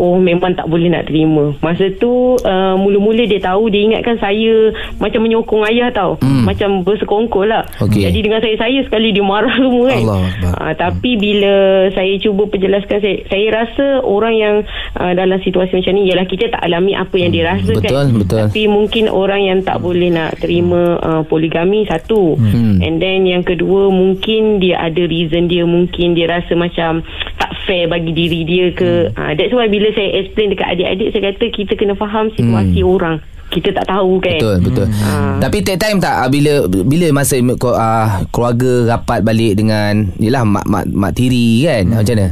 Oh 0.00 0.16
memang 0.16 0.56
tak 0.56 0.64
boleh 0.64 0.88
nak 0.88 1.04
terima 1.04 1.52
Masa 1.60 1.92
tu 1.94 2.08
uh, 2.38 2.74
Mula-mula 2.74 3.20
dia 3.22 3.36
tahu 3.38 3.68
Dia 3.68 3.84
ingatkan 3.84 4.16
saya 4.16 4.72
Macam 4.96 5.20
menyokong 5.20 5.68
ayah 5.68 5.92
tau 5.92 6.16
Hmm. 6.20 6.42
Macam 6.42 6.80
bersekongkol 6.80 7.46
lah 7.46 7.64
Okey. 7.78 8.00
Jadi 8.02 8.18
dengan 8.20 8.40
saya-saya 8.40 8.80
Sekali 8.82 9.10
dia 9.10 9.20
marah 9.20 9.52
semua 9.58 9.88
kan 9.88 10.00
Akbar. 10.00 10.24
uh, 10.58 10.72
Tapi 10.74 11.10
bila 11.14 11.54
Saya 11.90 12.16
cuba 12.16 12.46
perjelaskan 12.46 12.98
Saya, 12.98 13.16
saya 13.26 13.46
rasa 13.52 13.86
Orang 14.00 14.32
yang 14.32 14.54
uh, 14.94 15.12
Dalam 15.12 15.36
situasi 15.38 15.76
macam 15.76 15.92
ni 15.92 16.08
Ialah 16.08 16.24
kita 16.24 16.48
tak 16.48 16.62
alami 16.62 16.92
Apa 16.92 17.14
yang 17.14 17.30
dia 17.30 17.44
rasa 17.46 17.68
Betul, 17.70 17.84
kan 17.84 18.06
betul. 18.10 18.38
Tapi 18.42 18.62
mungkin 18.66 19.04
orang 19.06 19.42
yang 19.42 19.58
tak 19.60 19.78
boleh 19.78 20.08
nak 20.08 20.38
terima 20.38 20.96
uh, 20.98 21.22
Poligami 21.22 21.84
Satu 21.84 22.32
Hmm. 22.32 22.80
And 22.80 22.96
then 22.98 23.24
yang 23.24 23.42
kedua 23.42 23.90
Mungkin 23.90 24.58
dia 24.58 24.80
ada 24.80 25.02
reason 25.02 25.44
dia 25.44 25.62
Mungkin 25.62 26.14
dia 26.14 26.30
rasa 26.30 26.54
macam 26.54 27.02
Tak 27.50 27.66
fair 27.66 27.90
bagi 27.90 28.14
diri 28.14 28.46
dia 28.46 28.70
ke 28.70 29.10
Hmm. 29.10 29.18
uh, 29.18 29.32
That's 29.34 29.50
why 29.50 29.66
bila 29.66 29.90
saya 29.90 30.22
explain 30.22 30.54
dekat 30.54 30.78
adik-adik 30.78 31.08
Saya 31.10 31.22
kata 31.34 31.44
kita 31.50 31.72
kena 31.74 31.98
faham 31.98 32.30
situasi 32.38 32.78
Hmm. 32.78 32.94
orang 32.94 33.16
kita 33.50 33.74
tak 33.74 33.90
tahu 33.90 34.22
kan. 34.22 34.38
Betul 34.38 34.56
betul. 34.62 34.86
Hmm. 34.86 35.42
Tapi 35.42 35.58
take 35.66 35.82
time 35.82 35.98
tak 35.98 36.14
ah, 36.22 36.30
bila 36.30 36.70
bila 36.70 37.10
masa 37.10 37.34
uh, 37.42 38.22
keluarga 38.30 38.94
rapat 38.94 39.26
balik 39.26 39.58
dengan 39.58 40.06
yalah 40.22 40.46
mak 40.46 40.62
mak 40.70 40.86
mak 40.86 41.12
tiri 41.18 41.66
kan. 41.66 41.90
Hmm. 41.90 41.98
Macam 41.98 42.14
mana? 42.14 42.28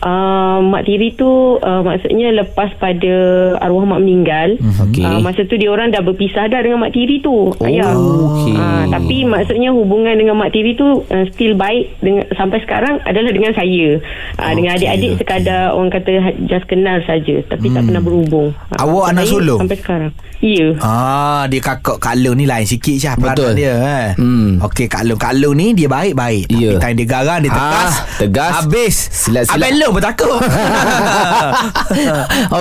Uh, 0.00 0.64
mak 0.64 0.88
tiri 0.88 1.12
tu 1.12 1.60
uh, 1.60 1.84
maksudnya 1.84 2.32
lepas 2.32 2.72
pada 2.80 3.12
arwah 3.60 3.84
mak 3.84 4.00
meninggal 4.00 4.56
Okey. 4.80 5.04
uh, 5.04 5.20
masa 5.20 5.44
tu 5.44 5.60
dia 5.60 5.68
orang 5.68 5.92
dah 5.92 6.00
berpisah 6.00 6.48
dah 6.48 6.64
dengan 6.64 6.80
mak 6.80 6.96
tiri 6.96 7.20
tu 7.20 7.52
oh, 7.52 7.68
ayah 7.68 7.92
okey. 7.92 8.56
uh, 8.56 8.88
tapi 8.88 9.28
maksudnya 9.28 9.76
hubungan 9.76 10.16
dengan 10.16 10.40
mak 10.40 10.56
tiri 10.56 10.72
tu 10.72 11.04
uh, 11.04 11.24
still 11.36 11.52
baik 11.52 12.00
dengan, 12.00 12.24
sampai 12.32 12.64
sekarang 12.64 12.96
adalah 13.04 13.28
dengan 13.28 13.52
saya 13.52 14.00
uh, 14.00 14.40
okay, 14.40 14.52
dengan 14.56 14.70
adik-adik 14.80 15.10
okay. 15.12 15.20
sekadar 15.20 15.76
orang 15.76 15.92
kata 15.92 16.12
just 16.48 16.64
kenal 16.64 16.96
saja 17.04 17.36
tapi 17.52 17.68
hmm. 17.68 17.76
tak 17.76 17.82
pernah 17.84 18.00
berhubung 18.00 18.48
uh, 18.56 18.80
Awak 18.80 19.04
anak 19.12 19.24
sulung? 19.28 19.60
sampai 19.60 19.78
sekarang 19.84 20.12
ya 20.40 20.68
Ah, 20.80 21.44
dia 21.52 21.60
kakak 21.60 22.00
Kak 22.00 22.16
Long 22.16 22.36
ni 22.40 22.48
lain 22.48 22.64
sikit 22.64 22.96
je 22.96 23.12
Betul. 23.20 23.52
dia 23.52 23.76
eh. 23.76 24.08
Hmm. 24.16 24.56
Okey 24.64 24.88
Kak 24.88 25.04
Long 25.04 25.20
Kak 25.20 25.36
Long 25.36 25.52
ni 25.52 25.76
dia 25.76 25.86
baik-baik. 25.86 26.48
Tapi 26.48 26.80
time 26.80 26.96
dia 26.96 27.06
garang 27.06 27.40
dia 27.44 27.52
tegas 27.52 27.92
Ah, 27.92 27.94
tegas. 28.16 28.52
Habis 28.64 28.96
Silat-silat. 29.12 29.60
Pun 29.90 30.02
takut 30.02 30.30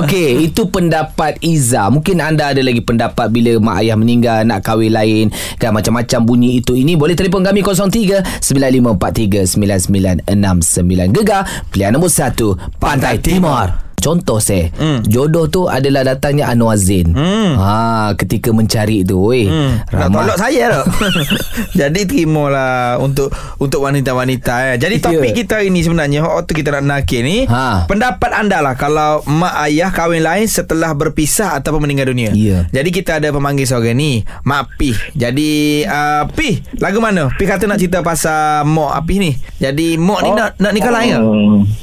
Okey, 0.01 0.49
itu 0.49 0.65
pendapat 0.69 1.37
Iza. 1.45 1.89
Mungkin 1.93 2.17
anda 2.21 2.51
ada 2.53 2.61
lagi 2.61 2.81
pendapat 2.81 3.29
bila 3.29 3.57
mak 3.61 3.85
ayah 3.85 3.97
meninggal 3.97 4.41
nak 4.45 4.65
kahwin 4.65 4.93
lain 4.93 5.25
kan 5.61 5.73
macam-macam 5.73 6.19
bunyi 6.25 6.61
itu 6.61 6.73
ini 6.73 6.97
boleh 6.97 7.13
telefon 7.13 7.45
kami 7.45 7.61
03 7.61 8.41
9543 8.41 10.25
9969 10.25 11.15
Gegar 11.15 11.41
pilihan 11.69 11.91
nombor 11.93 12.11
1 12.11 12.81
Pantai 12.81 13.21
Timur. 13.21 13.88
Contoh 13.99 14.39
saya 14.39 14.71
hmm. 14.73 15.05
Jodoh 15.05 15.51
tu 15.51 15.67
adalah 15.67 16.07
datangnya 16.07 16.49
Anwar 16.49 16.79
Zain 16.79 17.11
hmm. 17.11 17.51
ha, 17.59 18.11
Ketika 18.15 18.49
mencari 18.55 19.03
tu 19.03 19.19
Weh 19.29 19.45
Hmm, 19.49 19.81
nak 19.91 20.09
tolak 20.13 20.37
saya 20.37 20.63
tak? 20.71 20.85
Jadi 21.79 22.05
terimalah 22.05 23.01
untuk 23.01 23.33
untuk 23.57 23.81
wanita-wanita 23.83 24.73
eh. 24.73 24.75
Jadi 24.77 25.01
topik 25.01 25.31
kita 25.33 25.59
hari 25.59 25.73
ni 25.73 25.81
sebenarnya 25.81 26.21
waktu 26.23 26.53
kita 26.53 26.69
nak 26.79 26.83
nakir 26.85 27.25
ni, 27.25 27.43
Ha. 27.49 27.89
pendapat 27.89 28.31
anda 28.31 28.61
lah 28.61 28.77
kalau 28.77 29.25
mak 29.25 29.67
ayah 29.67 29.89
kahwin 29.89 30.21
lain 30.21 30.45
setelah 30.45 30.93
berpisah 30.93 31.57
ataupun 31.57 31.83
meninggal 31.83 32.13
dunia. 32.13 32.31
Ya. 32.31 32.69
Jadi 32.69 32.89
kita 32.93 33.17
ada 33.17 33.33
pemanggil 33.33 33.65
seorang 33.65 33.97
ni, 33.97 34.23
Mak 34.45 34.77
Pih. 34.77 34.95
Jadi 35.17 35.83
uh, 35.83 36.29
Pih, 36.31 36.61
lagu 36.77 37.01
mana? 37.01 37.33
Pih 37.35 37.47
kata 37.49 37.65
nak 37.65 37.81
cerita 37.81 38.05
pasal 38.05 38.63
Mok 38.69 38.91
Apih 38.93 39.17
ni. 39.19 39.31
Jadi 39.57 39.97
Mok 39.97 40.19
ni 40.23 40.29
nak 40.31 40.49
nak 40.61 40.71
nikah 40.71 40.93
lain 40.93 41.11
ke? 41.11 41.21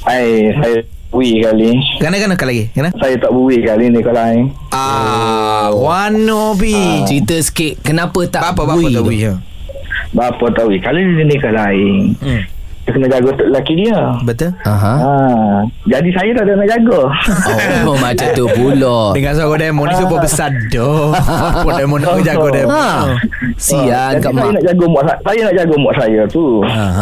Hai, 0.07 0.25
saya 0.57 0.77
bui 1.07 1.39
kali. 1.39 1.71
Kena-kena 1.97 2.35
lagi. 2.35 2.69
Kena? 2.71 2.89
Saya 2.95 3.15
tak 3.17 3.31
bui 3.31 3.57
kali 3.59 3.89
ni 3.89 3.99
kalau 3.99 4.17
lain. 4.17 4.43
Ah, 4.69 5.71
wano 5.71 6.53
Pih. 6.53 7.03
Cerita 7.03 7.37
sikit 7.39 7.79
Kenapa 7.81 8.19
tak 8.27 8.41
Apa-apa 8.43 8.75
bui 8.75 8.91
tak 8.91 9.01
tu? 9.01 9.03
bui. 9.05 9.23
ya. 9.23 9.33
Bapa 10.11 10.45
tahu 10.51 10.71
kali 10.79 10.99
ni 11.03 11.23
nikah 11.25 11.51
lain. 11.51 12.15
Hmm. 12.17 12.41
Dia 12.87 12.95
kena 12.95 13.07
jaga 13.11 13.27
untuk 13.29 13.47
lelaki 13.47 13.73
dia. 13.77 13.99
Betul? 14.23 14.51
Aha. 14.63 14.93
Ha, 14.95 15.11
jadi 15.85 16.09
saya 16.09 16.31
tak 16.31 16.43
ada 16.45 16.53
nak 16.55 16.69
jaga. 16.69 16.99
Oh, 17.83 17.99
macam 18.05 18.27
tu 18.31 18.45
pula. 18.49 19.11
Dengan 19.11 19.35
suara 19.35 19.59
demo 19.59 19.83
ni 19.83 19.93
super 19.93 20.19
besar 20.19 20.47
doh. 20.69 21.11
Apa 21.51 21.67
demo 21.75 21.99
nak 21.99 22.23
jaga 22.23 22.47
demo. 22.49 22.71
Ha. 22.71 23.11
Sian 23.53 24.11
kat 24.15 24.31
saya 24.31 24.39
mak. 24.39 24.53
nak 24.53 24.63
jaga 24.63 24.85
mak 24.87 25.03
sa- 25.03 25.19
saya 25.21 25.39
nak 25.43 25.55
jaga 25.57 25.75
mak 25.75 25.93
saya 25.93 26.21
tu. 26.27 26.45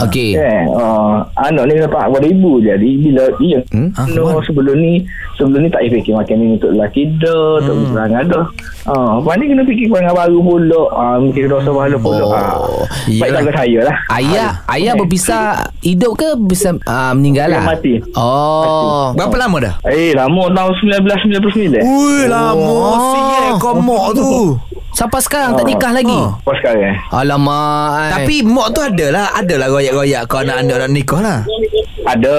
Okey. 0.02 0.32
Eh, 0.34 0.62
uh, 0.72 1.14
anak 1.38 1.64
ni 1.64 1.74
dapat 1.78 2.02
pada 2.02 2.26
ibu 2.26 2.52
jadi 2.58 2.90
bila 2.98 3.24
dia 3.38 3.60
Hmm? 3.68 3.90
hmm? 3.92 4.08
no, 4.12 4.42
sebelum 4.42 4.76
ni 4.76 5.06
sebelum 5.36 5.60
ni 5.60 5.70
tak 5.70 5.82
payah 5.82 5.94
fikir 5.94 6.14
makan 6.16 6.36
ni 6.36 6.48
untuk 6.56 6.72
lelaki 6.72 7.14
dah 7.18 7.60
untuk 7.60 7.76
Hmm. 7.76 7.92
perangai 7.92 8.24
dah 8.26 8.46
ah 8.86 9.18
uh, 9.18 9.34
ni 9.34 9.46
kena 9.46 9.64
fikir 9.64 9.90
perangai 9.90 10.14
baru 10.14 10.38
pula 10.40 10.82
ah 10.94 11.02
uh, 11.14 11.16
mikir 11.18 11.46
dosa 11.46 11.68
baru 11.68 11.98
pula 11.98 12.22
Oh. 12.22 12.32
ah 12.32 12.62
baik 13.04 13.18
Iyalah. 13.28 13.42
jaga 13.42 13.52
saya 13.56 13.80
lah 13.82 13.98
Ayah 14.12 14.50
ayah 14.68 14.94
Eh. 14.94 14.98
berpisah 14.98 15.44
hidup 15.82 16.14
ke 16.14 16.30
bisa 16.40 16.78
uh, 16.80 17.12
meninggal 17.12 17.50
lah? 17.50 17.66
Mati. 17.66 17.98
Oh. 18.14 19.10
Berapa 19.12 19.36
lama 19.36 19.58
dah? 19.60 19.74
eh 19.86 20.14
lama 20.14 20.50
tahun 20.50 20.74
1999 21.02 21.82
Ui 21.82 22.20
lama 22.26 22.62
Oh. 22.62 22.98
sial 23.12 23.50
kau 23.58 23.74
mok 23.76 24.06
tu. 24.14 24.30
Sampai 24.92 25.20
sekarang 25.20 25.54
tak 25.54 25.66
nikah 25.66 25.92
lagi? 25.92 26.16
apa 26.16 26.52
sekarang 26.56 26.96
Alamak. 27.12 27.90
ai. 27.92 28.10
Tapi 28.16 28.36
mok 28.44 28.68
tu 28.70 28.80
adalah 28.80 29.34
adalah 29.34 29.68
royak-royak 29.68 30.24
kau 30.26 30.40
nak 30.40 30.62
anda 30.62 30.78
nak 30.78 30.92
nikah 30.92 31.20
lah. 31.20 31.40
ada 32.06 32.38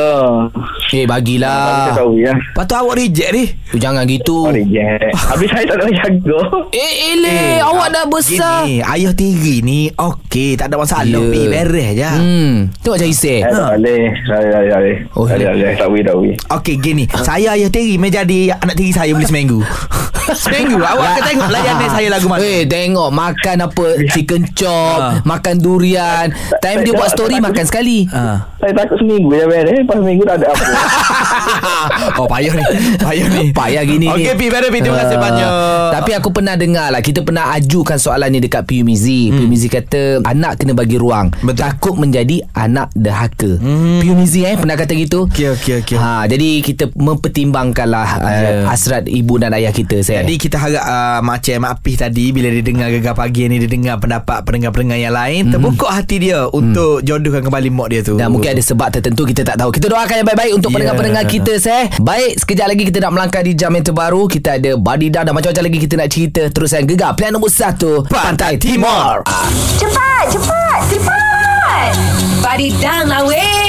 eh 0.89 1.05
bagilah. 1.05 1.91
saya 1.91 1.99
tahu 1.99 2.13
ya 2.17 2.33
Lepas 2.33 2.65
tu 2.65 2.75
awak 2.75 2.95
reject 2.95 3.31
ni. 3.33 3.45
Tu 3.67 3.77
jangan 3.77 4.05
gitu. 4.05 4.37
oh 4.43 4.53
reject 4.53 5.11
habis 5.31 5.49
saya 5.49 5.65
tak 5.67 5.77
nak 5.79 5.93
jaga 5.93 6.41
Eh, 6.71 6.93
ele, 7.11 7.39
awak 7.59 7.89
dah 7.91 8.05
besar. 8.07 8.63
Gini, 8.63 8.79
ayah 8.81 9.13
tiri 9.13 9.57
ni 9.61 9.91
okey, 9.91 10.55
tak 10.55 10.71
ada 10.71 10.77
masalah. 10.79 11.07
Ya. 11.07 11.21
Pi 11.27 11.41
beres 11.47 11.91
je. 11.93 12.11
Hmm, 12.13 12.55
tengok 12.81 12.95
macam 12.97 13.09
Isai. 13.09 13.37
Eh, 13.37 13.43
tak 13.47 13.75
boleh 13.77 14.03
Saya 14.23 14.47
tak 14.49 14.79
boleh 14.79 14.97
Oh, 15.13 15.25
Tak 15.25 15.37
boleh. 15.39 15.75
Tak 15.77 15.89
boleh 15.89 16.35
Okey 16.53 16.75
gini 16.77 17.05
Saya 17.17 17.49
ayah 17.53 17.69
tiri 17.69 17.97
Mai 17.97 18.11
jadi 18.11 18.53
anak 18.53 18.75
tiri 18.75 18.93
saya 18.93 19.11
Boleh 19.13 19.27
seminggu 19.27 19.61
Seminggu 20.29 20.79
Awak 20.79 21.07
akan 21.09 21.23
tengok 21.25 21.49
layanan 21.49 21.89
saya 21.89 22.09
lagu 22.09 22.27
mana 22.27 22.43
Eh 22.43 22.65
tengok 22.65 23.09
makan 23.09 23.57
apa 23.63 23.87
chicken 24.11 24.43
chop, 24.53 24.99
Ha. 24.99 25.21
makan 25.23 25.59
durian. 25.59 26.33
Time 26.59 26.83
dia 26.83 26.93
buat 26.93 27.11
story 27.11 27.39
makan 27.39 27.63
sekali. 27.63 28.09
Ah. 28.09 28.49
Saya 28.57 28.73
takut 28.75 28.97
seminggu 28.97 29.29
je 29.31 29.45
beres 29.45 29.69
Lepas 29.77 29.97
seminggu 29.97 30.23
tak 30.25 30.37
ada 30.41 30.47
apa 30.49 30.65
oh 32.19 32.27
payah 32.27 32.53
ni 32.53 32.65
Payah 32.97 33.27
ni 33.29 33.43
Payah 33.53 33.83
gini 33.85 34.07
Okey 34.09 34.35
Pi 34.35 34.47
Beres 34.49 34.71
Pi 34.71 34.81
Terima 34.81 34.99
kasih 34.99 35.17
Ah. 35.17 35.23
banyak 35.23 35.51
Tapi 35.93 36.11
aku 36.15 36.29
pernah 36.31 36.55
dengar 36.57 36.89
lah 36.89 36.99
Kita 36.99 37.21
pernah 37.21 37.53
ajukan 37.53 37.95
soalan 37.95 38.29
ni 38.29 38.41
Dekat 38.41 38.65
PUMIZI 38.65 39.31
hmm. 39.31 39.39
PUMIZI 39.39 39.69
kata 39.69 40.03
Anak 40.25 40.59
kena 40.59 40.73
bagi 40.73 40.97
ruang 40.97 41.31
Betul. 41.37 41.63
Takut 41.63 41.95
menjadi 41.95 42.43
Anak 42.51 42.91
dahaka 42.93 43.61
hmm. 43.61 44.01
PUMIZI 44.01 44.41
eh 44.47 44.57
Pernah 44.57 44.75
kata 44.75 44.93
gitu 44.95 45.29
Okey 45.29 45.53
okey 45.55 45.75
okey 45.83 45.97
Ha, 45.97 46.25
jadi 46.25 46.61
kita 46.61 46.93
mempertimbangkanlah 46.93 48.09
uh, 48.17 48.63
hasrat 48.69 49.05
ibu 49.07 49.37
dan 49.37 49.51
ayah 49.53 49.71
kita 49.71 49.99
saya. 50.01 50.16
Jadi 50.21 50.35
kita 50.37 50.57
harap 50.61 50.85
uh, 50.85 51.21
Macam 51.23 51.57
Mak 51.63 51.75
Pih 51.81 51.97
tadi 51.97 52.31
Bila 52.31 52.53
dia 52.53 52.61
dengar 52.61 52.89
gegar 52.93 53.15
pagi 53.17 53.49
ni 53.49 53.61
Dia 53.63 53.71
dengar 53.71 53.97
pendapat 54.01 54.45
Pendengar-pendengar 54.45 54.99
yang 54.99 55.15
lain 55.15 55.49
Terbuka 55.53 55.89
hati 55.89 56.17
dia 56.21 56.49
Untuk 56.49 57.01
jodohkan 57.01 57.41
kembali 57.41 57.69
mak 57.73 57.89
dia 57.93 58.01
tu 58.03 58.17
dan 58.17 58.33
mungkin 58.33 58.57
ada 58.57 58.63
sebab 58.65 58.89
tertentu 58.91 59.23
kita 59.29 59.45
tak 59.45 59.61
tahu. 59.61 59.71
Kita 59.71 59.87
doakan 59.87 60.25
yang 60.25 60.27
baik-baik 60.27 60.53
untuk 60.57 60.71
Yeah. 60.73 60.83
pendengar-pendengar 60.83 61.25
kita 61.31 61.53
saya. 61.61 61.93
Baik, 62.01 62.43
sekejap 62.43 62.67
lagi 62.67 62.83
kita 62.89 62.99
nak 63.05 63.13
melangkah 63.15 63.43
di 63.45 63.53
jam 63.55 63.71
yang 63.71 63.85
terbaru. 63.85 64.27
Kita 64.27 64.57
ada 64.57 64.75
Badida 64.75 65.23
dan 65.23 65.33
macam-macam 65.37 65.63
lagi 65.69 65.79
kita 65.79 65.95
nak 65.95 66.09
cerita. 66.11 66.43
Terusan 66.51 66.89
gegar 66.89 67.15
pilihan 67.15 67.37
nombor 67.37 67.53
1 67.53 68.09
Pantai 68.09 68.57
Timur. 68.59 69.23
Cepat, 69.77 70.25
cepat, 70.33 70.79
cepat. 70.91 71.91
Badidang 72.41 73.05
lah 73.07 73.23
weh. 73.29 73.66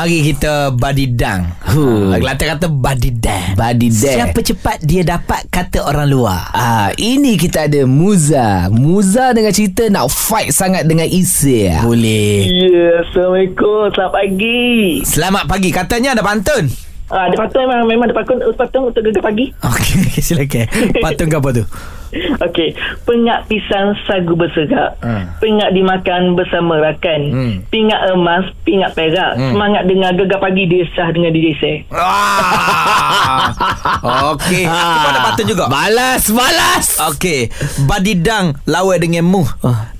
Mari 0.00 0.32
kita 0.32 0.72
badidang 0.72 1.44
Huh. 1.60 1.76
huh. 2.08 2.16
Kelantan 2.16 2.56
kata 2.56 2.72
badidang 2.72 3.52
Badidang. 3.52 4.16
Siapa 4.32 4.40
cepat 4.40 4.80
dia 4.80 5.04
dapat 5.04 5.44
kata 5.52 5.84
orang 5.84 6.08
luar 6.08 6.40
Ah, 6.56 6.88
ini 6.96 7.36
kita 7.36 7.68
ada 7.68 7.84
Muza. 7.84 8.72
Muza 8.72 9.36
dengan 9.36 9.52
cerita 9.52 9.92
nak 9.92 10.08
fight 10.08 10.56
sangat 10.56 10.88
dengan 10.88 11.04
Isya. 11.04 11.84
Boleh 11.84 12.48
Ya, 12.48 13.04
Assalamualaikum. 13.04 13.92
Selamat 13.92 14.12
pagi. 14.16 14.72
Selamat 15.04 15.44
pagi 15.44 15.68
Katanya 15.68 16.16
ada 16.16 16.24
pantun 16.24 16.72
Ah, 17.10 17.26
ada 17.26 17.34
patung 17.34 17.66
memang, 17.66 17.90
memang 17.90 18.06
ada 18.06 18.16
patung, 18.16 18.38
patung 18.54 18.84
untuk 18.94 19.02
gegar 19.02 19.22
pagi. 19.26 19.50
Okey 19.66 20.22
silakan 20.22 20.66
Pantun 21.02 21.26
ke 21.26 21.36
apa 21.36 21.50
tu 21.50 21.64
Okey. 22.50 22.74
Pengat 23.06 23.46
pisang 23.46 23.94
sagu 24.06 24.34
berserak. 24.34 24.98
Hmm. 24.98 25.30
Pengat 25.38 25.70
dimakan 25.70 26.34
bersama 26.34 26.82
rakan. 26.82 27.20
Hmm. 27.30 27.54
Pingat 27.70 28.10
emas, 28.10 28.50
pingat 28.66 28.98
perak. 28.98 29.38
Hmm. 29.38 29.54
Semangat 29.54 29.86
dengar 29.86 30.18
gegar 30.18 30.42
pagi 30.42 30.66
desah 30.66 31.06
dengan 31.14 31.30
DJ 31.30 31.48
saya. 31.62 31.76
Wah. 31.94 33.54
Okey 34.34 34.64
Aku 34.66 35.06
ada 35.06 35.20
pantun 35.22 35.46
juga 35.46 35.64
Balas, 35.70 36.26
balas. 36.32 36.98
Okey 37.14 37.52
Badidang 37.84 38.58
Lawan 38.64 38.98
dengan 38.98 39.24
mu 39.28 39.44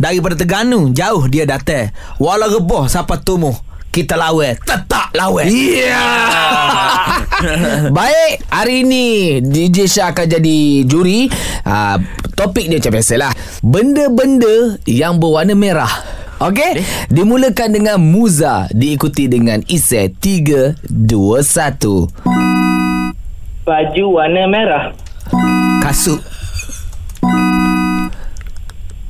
Daripada 0.00 0.34
Terengganu 0.34 0.90
Jauh 0.90 1.28
dia 1.28 1.44
datang 1.44 1.92
Walau 2.16 2.48
reboh 2.48 2.88
Siapa 2.88 3.20
tumuh 3.20 3.69
Kita 3.90 4.14
lawan 4.14 4.54
Tetap 4.62 5.10
lawan 5.18 5.50
Yeah. 5.50 7.26
Baik, 7.96 8.46
hari 8.46 8.86
ini 8.86 9.06
DJ 9.42 9.90
Syah 9.90 10.12
akan 10.12 10.28
jadi 10.28 10.84
juri. 10.84 11.26
Uh, 11.64 11.96
topik 12.36 12.68
dia 12.68 12.76
macam 12.78 13.00
biasalah. 13.00 13.32
Benda-benda 13.64 14.76
yang 14.84 15.16
berwarna 15.16 15.56
merah. 15.56 15.88
Okey? 16.38 16.84
Dimulakan 17.08 17.80
dengan 17.80 17.96
Muza, 17.98 18.68
diikuti 18.70 19.26
dengan 19.26 19.64
Isai 19.66 20.12
3 20.12 20.84
2 20.84 21.40
1. 21.40 23.64
Baju 23.64 24.04
warna 24.20 24.44
merah. 24.46 24.92
Kasut 25.80 26.20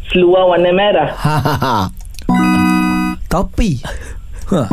Seluar 0.08 0.54
warna 0.54 0.70
merah. 0.70 1.10
Ha 1.18 1.36
ha 1.38 1.54
ha. 1.58 1.76
Topi 3.26 3.82
ha. 4.58 4.64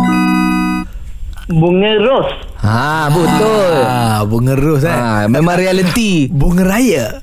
Bunga 1.47 1.91
ros. 2.01 2.29
Ha, 2.59 3.07
betul. 3.13 3.75
Ah, 3.85 4.19
bunga 4.27 4.53
ros 4.57 4.83
eh 4.83 4.91
Ha, 4.91 5.31
memang 5.31 5.55
reality. 5.55 6.27
Bunga 6.27 6.63
raya 6.67 7.21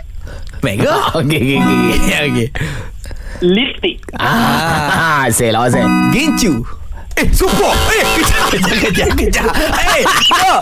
ke? 0.64 0.94
Okey, 1.20 1.40
okey, 1.60 1.60
okey. 1.60 2.20
Okey. 2.30 2.48
Lipstick. 3.54 3.98
Ah, 4.16 5.28
saya 5.28 5.52
lawan 5.52 5.68
saya. 5.68 5.86
Gincu. 6.14 6.64
Eh, 7.14 7.26
super. 7.30 7.70
Eh, 7.94 8.02
kejap, 8.18 8.46
kejap, 8.50 8.78
kejap, 8.82 9.10
kejap. 9.14 9.50
Eh, 9.94 10.02
no. 10.34 10.54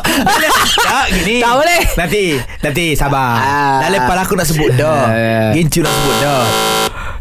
Tak, 0.84 1.06
gini. 1.16 1.40
Tak 1.40 1.52
boleh. 1.56 1.80
Nanti, 1.96 2.24
nanti 2.60 2.84
sabar. 2.92 3.40
Ah. 3.40 3.78
Dah 3.86 3.88
lepas 3.92 4.16
aku 4.24 4.36
nak 4.36 4.46
sebut 4.48 4.72
dah. 4.74 5.04
Ah. 5.08 5.50
Gincu 5.54 5.80
nak 5.84 5.92
sebut 5.94 6.16
dah. 6.20 6.42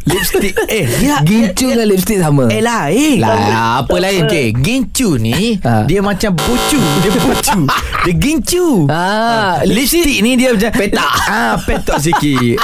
Lipstick. 0.02 0.54
Eh, 0.72 0.84
dia, 0.98 1.20
Gincu 1.22 1.70
dengan 1.70 1.86
lipstick 1.86 2.18
sama. 2.18 2.48
Eh 2.50 2.58
lain 2.58 3.22
Lah, 3.22 3.84
apa 3.84 3.96
lain? 4.00 4.26
Okay 4.26 4.50
Gincu 4.50 5.20
ni 5.20 5.60
Ha. 5.62 5.84
Dia 5.86 6.00
macam 6.02 6.34
bucu 6.34 6.80
Dia 7.04 7.10
bucu 7.12 7.60
Dia 8.08 8.14
gincu 8.16 8.88
Ah, 8.90 9.62
Lipstick 9.62 10.18
ni 10.24 10.34
dia 10.34 10.50
macam 10.54 10.72
Petak. 10.72 11.12
Ah, 11.30 11.54
Petak 11.60 12.02
sikit 12.02 12.58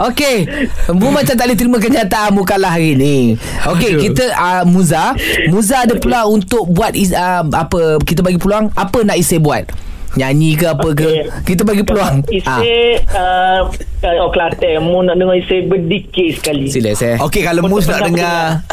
Okey, 0.00 0.48
Mu 0.96 1.12
macam 1.12 1.36
tak 1.36 1.44
boleh 1.44 1.58
terima 1.58 1.76
kenyataan 1.76 2.32
mu 2.32 2.40
kalah 2.40 2.72
hari 2.72 2.96
ni. 2.96 3.36
Okey, 3.68 4.00
kita 4.00 4.32
uh, 4.32 4.64
Muza, 4.64 5.12
Muza 5.52 5.84
ada 5.84 5.92
peluang 5.92 6.40
untuk 6.40 6.72
buat 6.72 6.96
is, 6.96 7.12
uh, 7.12 7.44
apa 7.44 8.00
kita 8.00 8.24
bagi 8.24 8.40
peluang 8.40 8.72
apa 8.72 9.04
nak 9.04 9.20
isi 9.20 9.36
buat? 9.36 9.68
Nyanyi 10.10 10.58
ke 10.58 10.66
apa 10.66 10.88
ke? 10.90 11.30
Kita 11.46 11.62
bagi 11.62 11.86
peluang. 11.86 12.26
Isi 12.26 12.98
Ah, 13.14 13.62
uh, 13.62 14.16
Oh 14.18 14.30
Kelantan 14.34 14.82
Mu 14.82 15.06
nak 15.06 15.14
dengar 15.14 15.38
isi 15.38 15.62
berdikir 15.62 16.34
sekali 16.34 16.66
sila 16.66 16.90
saya. 16.96 17.20
Okey 17.22 17.46
kalau 17.46 17.62
Mus 17.68 17.86
nak 17.86 18.02
dengar 18.02 18.64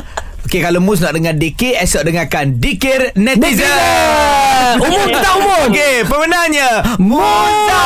Okey 0.48 0.64
kalau 0.64 0.80
Mus 0.80 1.04
nak 1.04 1.14
dengar 1.14 1.36
Dikir 1.36 1.76
Esok 1.78 2.08
dengarkan 2.08 2.58
Dikir 2.58 3.12
Netizen 3.14 3.68
Netizen! 3.68 4.76
Umur 4.82 5.04
kita 5.06 5.30
umur. 5.38 5.62
Okey 5.70 5.94
pemenangnya 6.08 6.70
Muza 6.98 7.84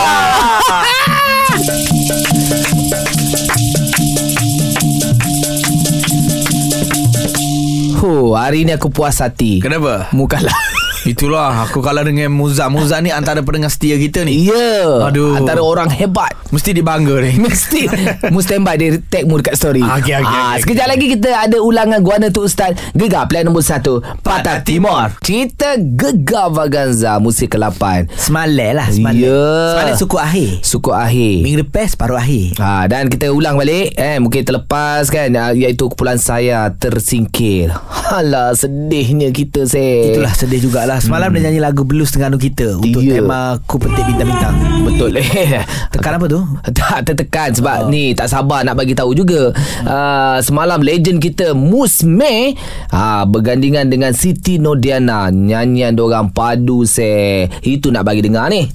Huh, 8.02 8.34
hari 8.34 8.66
ni 8.66 8.74
aku 8.74 8.90
puas 8.90 9.22
hati. 9.22 9.62
Kenapa? 9.62 10.10
Mu 10.10 10.26
kalah. 10.26 10.71
Itulah 11.12 11.67
Aku 11.67 11.84
kalah 11.84 12.08
dengan 12.08 12.32
Muza 12.32 12.71
Muza 12.71 13.04
ni 13.04 13.12
antara 13.12 13.43
pendengar 13.43 13.67
setia 13.67 14.00
kita 14.00 14.24
ni. 14.24 14.47
Ya. 14.47 15.12
Aduh. 15.12 15.36
Antara 15.36 15.60
orang 15.60 15.91
hebat. 15.91 16.32
Mesti 16.52 16.71
dibangga 16.71 17.19
ni. 17.19 17.36
Mesti. 17.43 17.91
Mu 18.32 18.39
standby 18.39 18.80
Dia 18.80 18.95
tag 19.04 19.28
mu 19.28 19.36
dekat 19.36 19.60
story. 19.60 19.84
Ah, 19.84 20.00
okey, 20.00 20.15
okey, 20.15 20.24
Ah, 20.24 20.56
okey, 20.56 20.63
Sekejap 20.63 20.88
lagi 20.88 21.06
kita 21.12 21.30
ada 21.36 21.58
ulangan 21.60 22.00
Guana 22.00 22.32
tu 22.32 22.47
Ustaz. 22.47 22.80
Gegar 22.95 23.28
plan 23.28 23.43
nombor 23.43 23.60
1 23.60 24.24
Patah 24.24 24.63
Timur. 24.63 25.12
Cerita 25.19 25.76
Gegar 25.76 26.47
Vaganza 26.47 27.19
Musim 27.19 27.52
ke-8 27.52 28.08
Semalam 28.15 28.80
lah 28.80 28.88
Semalam. 28.88 29.19
Ya. 29.19 29.43
Semalam 29.76 29.95
suku 30.00 30.15
akhir. 30.15 30.50
Suku 30.63 30.91
akhir. 30.95 31.36
Minggu 31.43 31.60
lepas 31.67 32.00
paruh 32.00 32.15
akhir. 32.15 32.56
Ha, 32.56 32.88
dan 32.88 33.12
kita 33.12 33.36
ulang 33.36 33.60
balik. 33.60 33.91
Eh 34.00 34.15
mungkin 34.24 34.47
terlepas 34.47 35.12
kan 35.12 35.28
ah, 35.36 35.52
iaitu 35.52 35.91
kumpulan 35.91 36.15
saya 36.15 36.71
tersingkir. 36.71 37.74
Alah 38.12 38.56
sedihnya 38.56 39.34
kita 39.34 39.67
se. 39.67 40.13
Itulah 40.15 40.32
sedih 40.32 40.62
jugalah 40.62 41.01
Semalam 41.02 41.34
dia 41.34 41.50
nyanyi 41.50 41.58
lagu 41.58 41.82
blues 41.82 42.14
Terengganu 42.14 42.38
kita 42.38 42.78
Untuk 42.78 43.02
Ya. 43.02 43.18
tema 43.18 43.58
Ku 43.66 43.82
Petik 43.82 44.06
Bintang-Bintang 44.06 44.54
Betul 44.86 45.18
eh. 45.22 45.66
Tekan 45.90 46.22
apa 46.22 46.26
tu? 46.30 46.40
Tak 46.72 47.10
tertekan 47.10 47.50
sebab 47.52 47.86
oh. 47.86 47.90
ni 47.90 48.14
tak 48.14 48.30
sabar 48.32 48.64
nak 48.64 48.80
bagi 48.80 48.96
tahu 48.96 49.12
juga. 49.14 49.52
Uh, 49.84 50.38
semalam 50.40 50.80
legend 50.82 51.20
kita 51.20 51.52
Musme 51.52 52.56
uh, 52.90 53.24
bergandingan 53.28 53.92
dengan 53.92 54.16
Siti 54.16 54.58
Nodiana. 54.58 55.30
Nyanyian 55.30 55.94
diorang 55.94 56.32
padu 56.32 56.88
se. 56.88 57.46
Itu 57.62 57.92
nak 57.92 58.08
bagi 58.08 58.24
dengar 58.24 58.50
ni. 58.50 58.72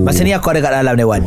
Masa 0.00 0.26
ni 0.26 0.34
aku 0.34 0.50
ada 0.50 0.58
kat 0.58 0.72
dalam 0.82 0.98
Dewan 0.98 1.22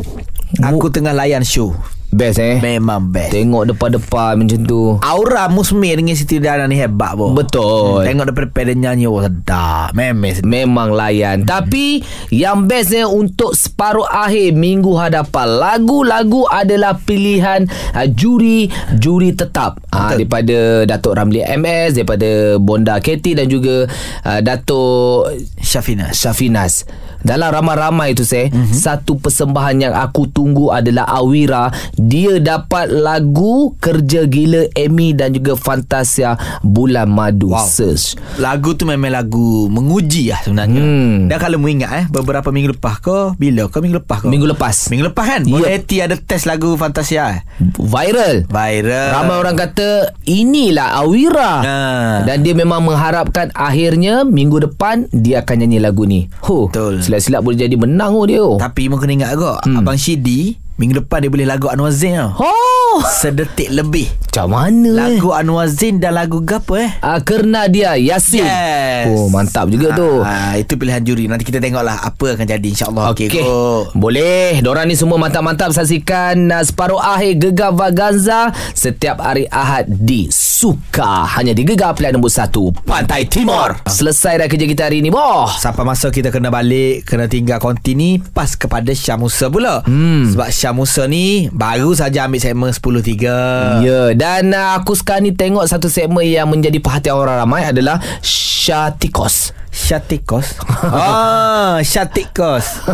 Aku 0.60 0.92
tengah 0.92 1.16
layan 1.16 1.40
show 1.40 1.72
best 2.14 2.38
eh. 2.38 2.62
Memang 2.62 3.10
best 3.10 3.34
Tengok 3.34 3.74
depan-depan 3.74 4.38
macam 4.38 4.60
tu. 4.62 4.96
Aura 5.02 5.50
Musmi 5.50 5.90
dengan 5.98 6.14
Siti 6.14 6.38
Dana 6.38 6.70
ni 6.70 6.78
hebat 6.78 7.18
boh. 7.18 7.34
Betul. 7.34 8.06
Tengok 8.06 8.30
depan-depan 8.30 8.62
dia 8.70 8.76
nyanyi 8.78 9.06
Oh 9.10 9.18
sedap 9.18 9.90
Memang 9.92 10.32
sedap 10.38 10.46
Memang 10.46 10.88
layan 10.94 11.42
hmm. 11.42 11.48
Tapi 11.50 12.00
Yang 12.30 12.58
bestnya 12.70 13.04
Untuk 13.10 13.58
separuh 13.58 14.06
akhir 14.06 14.54
Minggu 14.54 14.94
hadapan 14.94 15.46
Lagu-lagu 15.58 16.46
adalah 16.46 16.96
pilihan 17.02 17.66
uh, 17.92 18.06
Juri 18.06 18.70
Juri 18.96 19.34
tetap 19.34 19.82
uh, 19.90 20.14
Daripada 20.14 20.86
Datuk 20.86 21.18
Ramli 21.18 21.42
MS 21.42 21.98
Daripada 21.98 22.60
Bonda 22.62 23.02
Keti 23.02 23.34
Dan 23.34 23.50
juga 23.50 23.90
uh, 24.24 24.40
Datuk 24.40 25.34
Syafinas 25.58 26.14
Syafinas 26.14 26.86
dalam 27.24 27.56
ramai-ramai 27.56 28.12
tu 28.12 28.20
saya 28.20 28.52
mm-hmm. 28.52 28.76
Satu 28.76 29.16
persembahan 29.16 29.80
yang 29.80 29.94
aku 29.96 30.28
tunggu 30.28 30.68
adalah 30.68 31.08
Awira 31.08 31.72
Dia 32.04 32.36
dapat 32.36 32.92
lagu 32.92 33.72
Kerja 33.76 34.24
Gila 34.24 34.68
Amy 34.74 35.12
dan 35.12 35.32
juga 35.32 35.54
Fantasia 35.54 36.34
Bulan 36.60 37.08
Madu 37.08 37.48
Wow. 37.48 37.64
Search 37.64 38.20
Lagu 38.36 38.72
tu 38.72 38.84
memang 38.84 39.08
lagu 39.08 39.66
Menguji 39.66 40.28
lah 40.28 40.40
sebenarnya 40.40 40.76
Hmm. 40.76 41.16
Dan 41.26 41.38
kalau 41.38 41.56
mu 41.56 41.66
ingat 41.66 41.90
eh 41.94 42.04
Beberapa 42.06 42.48
minggu 42.48 42.74
lepas 42.74 42.98
ke 42.98 43.32
Bila 43.34 43.66
ke 43.66 43.78
minggu 43.78 43.96
lepas 43.98 44.20
ke 44.20 44.26
Minggu 44.26 44.44
lepas 44.46 44.76
Minggu 44.88 45.04
lepas 45.06 45.24
kan 45.24 45.40
Ya. 45.44 45.52
Bonda 45.54 45.68
Eti 45.70 45.96
ada 45.98 46.14
test 46.14 46.44
lagu 46.44 46.74
Fantasia 46.74 47.24
eh 47.30 47.40
Viral 47.74 48.44
Viral 48.44 49.08
Ramai 49.12 49.36
orang 49.38 49.56
kata 49.56 49.88
Inilah 50.24 50.98
Awira 50.98 51.52
Ha. 51.56 51.76
Dan 52.22 52.42
dia 52.42 52.52
memang 52.52 52.82
mengharapkan 52.82 53.48
Akhirnya 53.50 54.22
Minggu 54.22 54.60
depan 54.62 55.06
Dia 55.08 55.40
akan 55.40 55.56
nyanyi 55.58 55.78
lagu 55.78 56.04
ni 56.04 56.26
Huh, 56.40 56.68
Betul. 56.68 57.00
Silap-silap 57.00 57.40
boleh 57.40 57.58
jadi 57.58 57.74
menang 57.74 58.12
oh 58.12 58.24
dia 58.24 58.40
oh. 58.40 58.56
Tapi 58.56 58.86
mu 58.86 58.96
kena 58.96 59.14
ingat 59.14 59.30
kau 59.34 59.56
Hmm. 59.56 59.78
Abang 59.78 59.96
Shidi 59.96 60.58
Minggu 60.74 60.98
depan 60.98 61.22
dia 61.22 61.30
boleh 61.30 61.46
lagu 61.46 61.70
Anwar 61.70 61.90
Zain 61.90 62.18
tau 62.18 62.34
Oh 62.42 62.98
Sedetik 63.00 63.70
lebih 63.70 64.10
Macam 64.26 64.50
mana 64.50 64.90
eh 65.06 65.18
Lagu 65.18 65.30
Anwar 65.30 65.66
Zain 65.66 65.98
dan 65.98 66.14
lagu 66.14 66.42
gapo 66.42 66.74
eh 66.74 66.90
Ah, 66.98 67.18
Kerna 67.18 67.66
dia 67.66 67.94
Yasin 67.94 68.42
Yes 68.42 69.06
Oh 69.08 69.26
mantap 69.28 69.66
juga 69.66 69.94
tu 69.94 70.18
Ah, 70.20 70.54
Itu 70.54 70.74
pilihan 70.74 70.98
juri 71.00 71.26
Nanti 71.26 71.42
kita 71.42 71.58
tengoklah 71.58 72.02
Apa 72.02 72.34
akan 72.34 72.46
jadi 72.48 72.62
InsyaAllah 72.64 73.06
Okey. 73.08 73.30
Okey 73.30 73.40
kot 73.40 73.94
Boleh. 73.94 74.58
Diorang 74.58 74.86
ni 74.86 74.94
semua 74.94 75.14
mantap-mantap 75.16 75.70
saksikan 75.70 76.50
uh, 76.50 76.60
separuh 76.60 76.98
akhir 76.98 77.38
Gegar 77.40 77.70
Vaganza 77.70 78.50
setiap 78.72 79.20
hari 79.20 79.46
Ahad 79.46 79.86
di 79.86 80.26
Suka. 80.28 81.22
Hanya 81.30 81.50
di 81.50 81.62
Gegar 81.62 81.94
pilihan 81.94 82.14
nombor 82.14 82.30
1 82.30 82.50
Pantai 82.82 83.26
Timur. 83.26 83.78
Selesai 83.84 84.36
dah 84.36 84.46
kerja 84.46 84.64
kita 84.64 84.82
hari 84.84 84.98
ni, 85.00 85.10
boh. 85.10 85.46
Sampai 85.50 85.82
masa 85.82 86.08
kita 86.08 86.30
kena 86.30 86.48
balik 86.48 87.04
Kena 87.04 87.26
tinggal 87.26 87.58
konti 87.58 87.92
ni 87.92 88.18
Pas 88.18 88.50
kepada 88.50 88.90
Syah 88.90 89.14
Musa 89.14 89.46
pula 89.46 89.82
Hmm. 89.84 90.26
Sebab 90.26 90.48
Syah 90.64 90.72
Musa 90.72 91.04
ni 91.04 91.52
Baru 91.52 91.92
saja 91.92 92.24
ambil 92.24 92.40
segmen 92.40 92.72
10.3 92.72 93.84
Ya, 93.84 94.16
dan 94.16 94.48
uh, 94.56 94.80
aku 94.80 94.96
sekarang 94.96 95.28
ni 95.28 95.36
tengok 95.36 95.68
satu 95.68 95.92
segmen 95.92 96.24
yang 96.24 96.48
menjadi 96.48 96.80
perhatian 96.80 97.20
orang 97.20 97.44
ramai 97.44 97.68
adalah 97.68 98.00
Syatikos. 98.24 99.52
Syatikos. 99.84 100.56
Ah 100.86 101.80
Syatikos. 101.80 102.84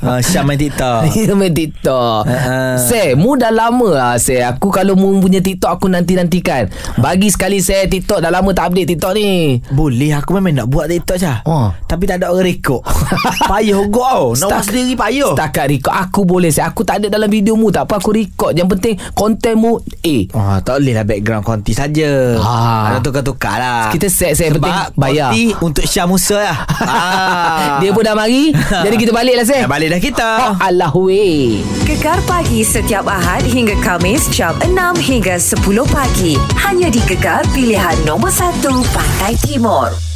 Ah, 0.00 0.20
Syah 0.20 0.44
main 0.44 0.56
TikTok. 0.56 1.08
Ya 1.16 1.32
main 1.32 1.48
TikTok. 1.48 2.24
Ha. 2.24 2.76
Say 2.76 3.12
Mu 3.14 3.36
dah 3.36 3.48
lama 3.48 3.88
lah 3.90 4.14
Say 4.16 4.40
Aku 4.40 4.68
kalau 4.68 4.92
mu 4.92 5.12
punya 5.18 5.40
TikTok 5.40 5.70
Aku 5.70 5.86
nanti-nantikan. 5.88 6.68
Bagi 6.96 7.28
sekali 7.28 7.60
saya 7.60 7.84
TikTok 7.84 8.20
Dah 8.20 8.28
lama 8.28 8.52
tak 8.52 8.72
update 8.72 8.92
TikTok 8.92 9.12
ni. 9.14 9.60
Boleh 9.70 10.12
aku 10.12 10.36
memang 10.36 10.52
nak 10.54 10.68
buat 10.68 10.84
TikTok 10.86 11.16
Syah. 11.16 11.38
Oh. 11.44 11.72
Tapi 11.84 12.04
tak 12.04 12.20
ada 12.20 12.28
orang 12.28 12.44
rekod. 12.44 12.80
Payah 13.50 13.80
kau 13.88 14.32
Nak 14.34 14.48
buat 14.48 14.64
sendiri 14.64 14.92
payah 14.94 15.32
Setakat 15.32 15.64
record 15.70 15.94
Aku 15.94 16.20
boleh 16.24 16.48
say 16.48 16.64
Aku 16.64 16.82
tak 16.82 17.00
ada 17.00 17.08
dalam 17.10 17.28
video 17.28 17.56
mu 17.56 17.68
Tak 17.68 17.88
apa 17.88 17.96
aku 17.98 18.12
record. 18.12 18.52
Yang 18.52 18.68
penting 18.76 18.94
Konten 19.12 19.54
mu 19.56 19.72
Eh 20.00 20.28
Oh, 20.32 20.56
tak 20.60 20.80
boleh 20.80 20.92
lah 20.92 21.04
background 21.04 21.44
konti 21.44 21.72
saja. 21.72 22.36
Ah. 22.36 22.90
Ada 22.90 22.98
tukar-tukar 23.00 23.56
lah. 23.56 23.82
Kita 23.88 24.08
set-set 24.08 24.50
Sebab 24.50 24.60
penting 24.60 24.76
bayar. 24.96 25.30
konti 25.30 25.44
untuk 25.60 25.84
Syah 25.84 26.04
Musa 26.04 26.33
lah. 26.36 26.56
ah. 26.80 27.78
Dia 27.82 27.90
pun 27.90 28.02
dah 28.02 28.14
mari 28.14 28.50
Jadi 28.54 28.96
kita 28.96 29.10
balik 29.10 29.34
lah 29.38 29.46
say 29.46 29.62
Dah 29.62 29.70
balik 29.70 29.88
dah 29.90 30.00
kita. 30.00 30.28
Oh 30.40 30.54
Allah 30.58 30.92
weh 30.94 31.60
Gegar 31.84 32.18
pagi 32.24 32.62
setiap 32.62 33.04
Ahad 33.04 33.44
hingga 33.44 33.76
Kamis 33.80 34.26
jam 34.30 34.56
6 34.62 34.72
hingga 35.00 35.36
10 35.36 35.60
pagi. 35.90 36.34
Hanya 36.56 36.88
di 36.88 37.00
Gegar 37.04 37.44
pilihan 37.52 37.94
nombor 38.04 38.32
1 38.32 38.62
Pantai 38.90 39.34
Timur. 39.42 40.13